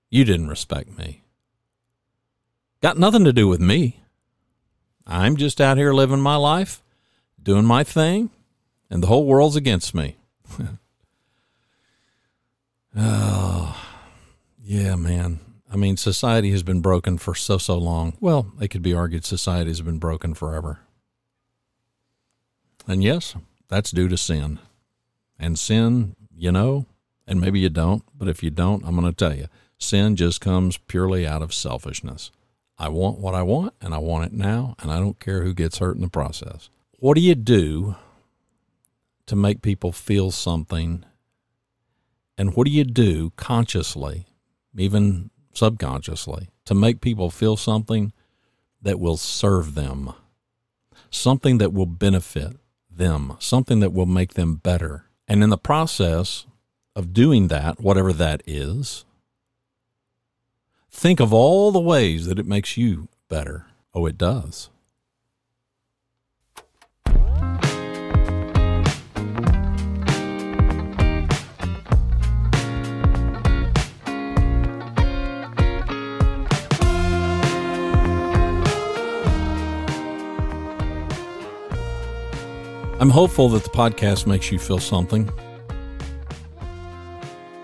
You 0.10 0.24
didn't 0.24 0.48
respect 0.50 0.98
me. 0.98 1.24
Got 2.82 2.98
nothing 2.98 3.26
to 3.26 3.34
do 3.34 3.48
with 3.48 3.60
me. 3.60 4.02
I'm 5.06 5.36
just 5.36 5.60
out 5.60 5.78
here 5.78 5.94
living 5.94 6.22
my 6.22 6.38
life, 6.38 6.82
doing 7.42 7.66
my 7.66 7.84
thing, 7.84 8.30
and 8.90 9.04
the 9.04 9.08
whole 9.08 9.26
world's 9.26 9.56
against 9.56 9.94
me. 9.94 10.18
oh, 12.96 13.86
yeah, 14.64 14.96
man. 14.96 15.40
I 15.72 15.76
mean, 15.76 15.98
society 15.98 16.52
has 16.52 16.64
been 16.64 16.82
broken 16.82 17.18
for 17.18 17.36
so, 17.36 17.58
so 17.58 17.78
long. 17.78 18.18
Well, 18.20 18.52
it 18.60 18.70
could 18.70 18.82
be 18.82 18.94
argued 18.94 19.24
society 19.24 19.70
has 19.70 19.82
been 19.82 20.00
broken 20.00 20.34
forever. 20.34 20.80
And 22.88 23.04
yes, 23.04 23.36
that's 23.68 23.92
due 23.92 24.08
to 24.08 24.18
sin. 24.18 24.60
And 25.38 25.60
sin, 25.60 26.16
you 26.36 26.52
know, 26.52 26.88
and 27.28 27.40
maybe 27.40 27.60
you 27.60 27.70
don't, 27.70 28.04
but 28.18 28.28
if 28.28 28.42
you 28.42 28.50
don't, 28.50 28.84
I'm 28.84 29.00
going 29.00 29.12
to 29.12 29.16
tell 29.16 29.36
you 29.36 29.48
sin 29.78 30.16
just 30.16 30.42
comes 30.42 30.78
purely 30.78 31.26
out 31.26 31.42
of 31.42 31.54
selfishness. 31.54 32.32
I 32.78 32.90
want 32.90 33.20
what 33.20 33.36
I 33.36 33.44
want, 33.44 33.74
and 33.82 33.94
I 33.94 33.98
want 33.98 34.26
it 34.26 34.34
now, 34.34 34.76
and 34.80 34.92
I 34.92 35.00
don't 35.00 35.20
care 35.20 35.44
who 35.44 35.54
gets 35.54 35.80
hurt 35.80 35.96
in 35.96 36.02
the 36.02 36.10
process. 36.10 36.70
What 37.00 37.16
do 37.16 37.22
you 37.22 37.36
do 37.36 37.96
to 39.26 39.36
make 39.36 39.62
people 39.62 39.92
feel 39.92 40.32
something? 40.32 41.04
And 42.38 42.56
what 42.56 42.66
do 42.66 42.72
you 42.72 42.86
do 42.86 43.32
consciously, 43.36 44.28
even 44.78 45.30
subconsciously, 45.54 46.50
to 46.66 46.74
make 46.74 47.02
people 47.02 47.30
feel 47.30 47.58
something 47.58 48.14
that 48.82 49.00
will 49.00 49.18
serve 49.18 49.76
them, 49.76 50.14
something 51.10 51.58
that 51.58 51.74
will 51.74 51.86
benefit 51.86 52.58
them, 52.90 53.36
something 53.40 53.80
that 53.80 53.94
will 53.94 54.06
make 54.06 54.34
them 54.34 54.56
better? 54.56 55.06
And 55.28 55.44
in 55.44 55.50
the 55.50 55.58
process 55.58 56.46
of 56.96 57.14
doing 57.14 57.48
that, 57.48 57.80
whatever 57.80 58.14
that 58.14 58.42
is, 58.46 59.06
think 60.92 61.20
of 61.20 61.34
all 61.34 61.72
the 61.72 61.80
ways 61.80 62.26
that 62.26 62.40
it 62.40 62.46
makes 62.46 62.78
you 62.78 63.08
better. 63.28 63.68
Oh, 63.94 64.06
it 64.06 64.18
does. 64.18 64.70
I'm 83.00 83.10
hopeful 83.10 83.48
that 83.50 83.64
the 83.64 83.70
podcast 83.70 84.28
makes 84.28 84.52
you 84.52 84.60
feel 84.60 84.78
something. 84.78 85.32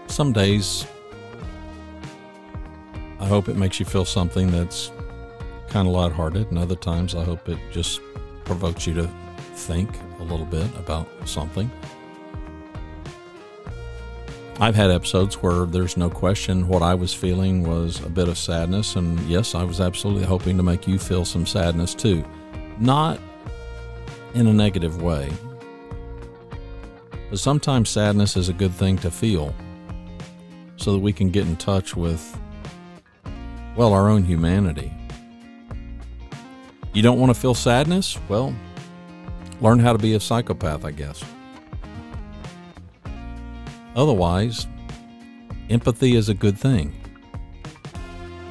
Some 0.08 0.32
days, 0.32 0.88
I 3.20 3.28
hope 3.28 3.50
it 3.50 3.58
makes 3.58 3.78
you 3.78 3.86
feel 3.86 4.06
something 4.06 4.50
that's 4.50 4.94
kind 5.68 5.90
of 5.90 5.94
lighthearted, 5.94 6.52
and 6.52 6.58
other 6.58 6.78
times, 6.78 7.16
I 7.16 7.26
hope 7.26 7.50
it 7.50 7.58
just 7.74 8.00
provokes 8.46 8.88
you 8.88 8.94
to 8.94 9.10
think 9.56 9.90
a 10.20 10.24
little 10.24 10.46
bit 10.46 10.74
about 10.78 11.06
something. 11.28 11.70
I've 14.62 14.76
had 14.76 14.90
episodes 14.90 15.44
where 15.44 15.66
there's 15.66 15.98
no 15.98 16.10
question 16.10 16.70
what 16.70 16.82
I 16.82 16.96
was 16.96 17.14
feeling 17.14 17.68
was 17.68 18.00
a 18.06 18.10
bit 18.10 18.30
of 18.30 18.38
sadness, 18.38 18.96
and 18.96 19.20
yes, 19.28 19.54
I 19.54 19.66
was 19.66 19.82
absolutely 19.82 20.24
hoping 20.24 20.56
to 20.56 20.64
make 20.64 20.88
you 20.88 20.98
feel 20.98 21.26
some 21.26 21.46
sadness 21.46 21.94
too. 21.94 22.24
Not 22.80 23.20
in 24.36 24.48
a 24.48 24.54
negative 24.54 25.02
way. 25.02 25.32
But 27.30 27.40
sometimes 27.40 27.90
sadness 27.90 28.36
is 28.36 28.50
a 28.50 28.54
good 28.54 28.74
thing 28.74 28.98
to 28.98 29.10
feel 29.10 29.56
so 30.76 30.92
that 30.92 31.00
we 31.00 31.14
can 31.14 31.30
get 31.30 31.48
in 31.48 31.56
touch 31.56 31.96
with, 31.96 32.38
well, 33.76 33.94
our 33.94 34.10
own 34.10 34.24
humanity. 34.24 34.94
You 36.94 37.02
don't 37.02 37.20
want 37.20 37.34
to 37.34 37.40
feel 37.40 37.56
sadness? 37.56 38.20
Well, 38.28 38.54
learn 39.62 39.80
how 39.80 39.94
to 39.94 39.98
be 39.98 40.14
a 40.14 40.20
psychopath, 40.20 40.86
I 40.86 40.92
guess. 40.92 41.24
Otherwise, 43.96 44.68
empathy 45.70 46.16
is 46.16 46.28
a 46.28 46.34
good 46.34 46.58
thing. 46.58 46.94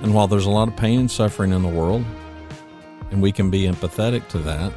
And 0.03 0.14
while 0.14 0.27
there's 0.29 0.47
a 0.47 0.51
lot 0.51 0.68
of 0.68 0.77
pain 0.77 1.01
and 1.01 1.11
suffering 1.11 1.53
in 1.53 1.62
the 1.62 1.68
world, 1.68 2.05
and 3.11 3.23
we 3.23 3.33
can 3.33 3.51
be 3.51 3.62
empathetic 3.62 4.27
to 4.29 4.38
that, 4.38 4.73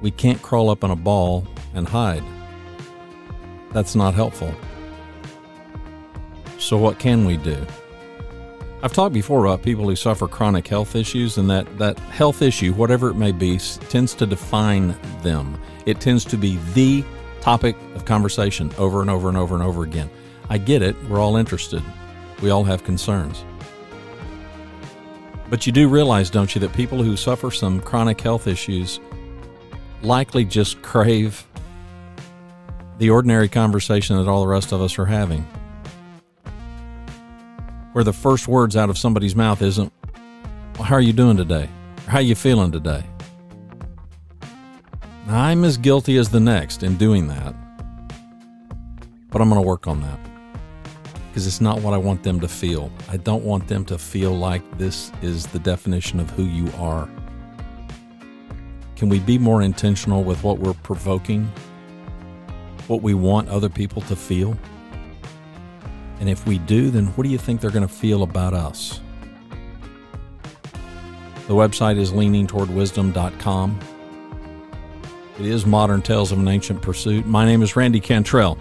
we 0.00 0.10
can't 0.10 0.40
crawl 0.42 0.70
up 0.70 0.84
in 0.84 0.90
a 0.90 0.96
ball 0.96 1.46
and 1.74 1.88
hide. 1.88 2.24
That's 3.72 3.94
not 3.94 4.14
helpful. 4.14 4.54
So, 6.58 6.76
what 6.76 6.98
can 6.98 7.24
we 7.24 7.36
do? 7.36 7.64
I've 8.80 8.92
talked 8.92 9.12
before 9.12 9.44
about 9.44 9.62
people 9.62 9.88
who 9.88 9.96
suffer 9.96 10.28
chronic 10.28 10.68
health 10.68 10.94
issues, 10.94 11.36
and 11.36 11.50
that, 11.50 11.78
that 11.78 11.98
health 11.98 12.42
issue, 12.42 12.72
whatever 12.72 13.10
it 13.10 13.14
may 13.14 13.32
be, 13.32 13.58
tends 13.58 14.14
to 14.14 14.26
define 14.26 14.94
them. 15.22 15.60
It 15.84 16.00
tends 16.00 16.24
to 16.26 16.36
be 16.36 16.58
the 16.74 17.04
topic 17.40 17.76
of 17.94 18.04
conversation 18.04 18.70
over 18.78 19.00
and 19.00 19.10
over 19.10 19.28
and 19.28 19.36
over 19.36 19.54
and 19.56 19.64
over 19.64 19.82
again. 19.82 20.08
I 20.48 20.58
get 20.58 20.82
it, 20.82 20.96
we're 21.08 21.18
all 21.18 21.36
interested, 21.36 21.82
we 22.40 22.50
all 22.50 22.64
have 22.64 22.84
concerns. 22.84 23.44
But 25.50 25.66
you 25.66 25.72
do 25.72 25.88
realize, 25.88 26.30
don't 26.30 26.54
you, 26.54 26.60
that 26.60 26.72
people 26.72 27.02
who 27.02 27.16
suffer 27.16 27.50
some 27.50 27.80
chronic 27.80 28.20
health 28.20 28.46
issues 28.46 29.00
likely 30.02 30.44
just 30.44 30.80
crave 30.82 31.46
the 32.98 33.10
ordinary 33.10 33.48
conversation 33.48 34.16
that 34.16 34.28
all 34.28 34.40
the 34.42 34.48
rest 34.48 34.72
of 34.72 34.80
us 34.80 34.98
are 34.98 35.06
having. 35.06 35.42
Where 37.92 38.04
the 38.04 38.12
first 38.12 38.48
words 38.48 38.76
out 38.76 38.90
of 38.90 38.98
somebody's 38.98 39.34
mouth 39.34 39.62
isn't, 39.62 39.92
well, 40.74 40.84
How 40.84 40.96
are 40.96 41.00
you 41.00 41.12
doing 41.12 41.36
today? 41.36 41.68
How 42.06 42.18
are 42.18 42.22
you 42.22 42.34
feeling 42.34 42.72
today? 42.72 43.04
I'm 45.28 45.64
as 45.64 45.76
guilty 45.76 46.16
as 46.16 46.30
the 46.30 46.40
next 46.40 46.82
in 46.82 46.96
doing 46.96 47.28
that, 47.28 47.54
but 49.30 49.42
I'm 49.42 49.48
going 49.50 49.60
to 49.60 49.66
work 49.66 49.86
on 49.86 50.00
that 50.00 50.18
because 51.28 51.46
it's 51.46 51.60
not 51.60 51.82
what 51.82 51.92
I 51.92 51.98
want 51.98 52.22
them 52.22 52.40
to 52.40 52.48
feel. 52.48 52.90
I 53.08 53.18
don't 53.18 53.44
want 53.44 53.68
them 53.68 53.84
to 53.86 53.98
feel 53.98 54.32
like 54.32 54.62
this 54.78 55.12
is 55.20 55.46
the 55.46 55.58
definition 55.58 56.18
of 56.18 56.30
who 56.30 56.44
you 56.44 56.72
are. 56.78 57.08
Can 58.98 59.08
we 59.08 59.20
be 59.20 59.38
more 59.38 59.62
intentional 59.62 60.24
with 60.24 60.42
what 60.42 60.58
we're 60.58 60.74
provoking? 60.74 61.44
What 62.88 63.00
we 63.00 63.14
want 63.14 63.48
other 63.48 63.68
people 63.68 64.02
to 64.02 64.16
feel? 64.16 64.58
And 66.18 66.28
if 66.28 66.44
we 66.48 66.58
do, 66.58 66.90
then 66.90 67.06
what 67.06 67.22
do 67.22 67.30
you 67.30 67.38
think 67.38 67.60
they're 67.60 67.70
going 67.70 67.86
to 67.86 67.94
feel 67.94 68.24
about 68.24 68.54
us? 68.54 69.00
The 71.46 71.54
website 71.54 71.96
is 71.96 72.10
leaningtowardwisdom.com. 72.10 73.80
It 75.38 75.46
is 75.46 75.64
Modern 75.64 76.02
Tales 76.02 76.32
of 76.32 76.40
an 76.40 76.48
Ancient 76.48 76.82
Pursuit. 76.82 77.24
My 77.24 77.46
name 77.46 77.62
is 77.62 77.76
Randy 77.76 78.00
Cantrell. 78.00 78.58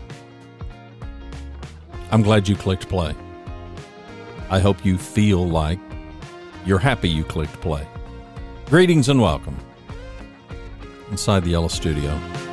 I'm 2.12 2.22
glad 2.22 2.48
you 2.48 2.56
clicked 2.56 2.88
play. 2.88 3.16
I 4.52 4.60
hope 4.60 4.86
you 4.86 5.00
feel 5.00 5.48
like 5.48 5.80
you're 6.64 6.78
happy 6.78 7.10
you 7.10 7.24
clicked 7.24 7.60
play. 7.60 7.88
Greetings 8.68 9.10
and 9.10 9.20
welcome 9.20 9.58
inside 11.12 11.44
the 11.44 11.52
Yellow 11.52 11.68
Studio. 11.68 12.47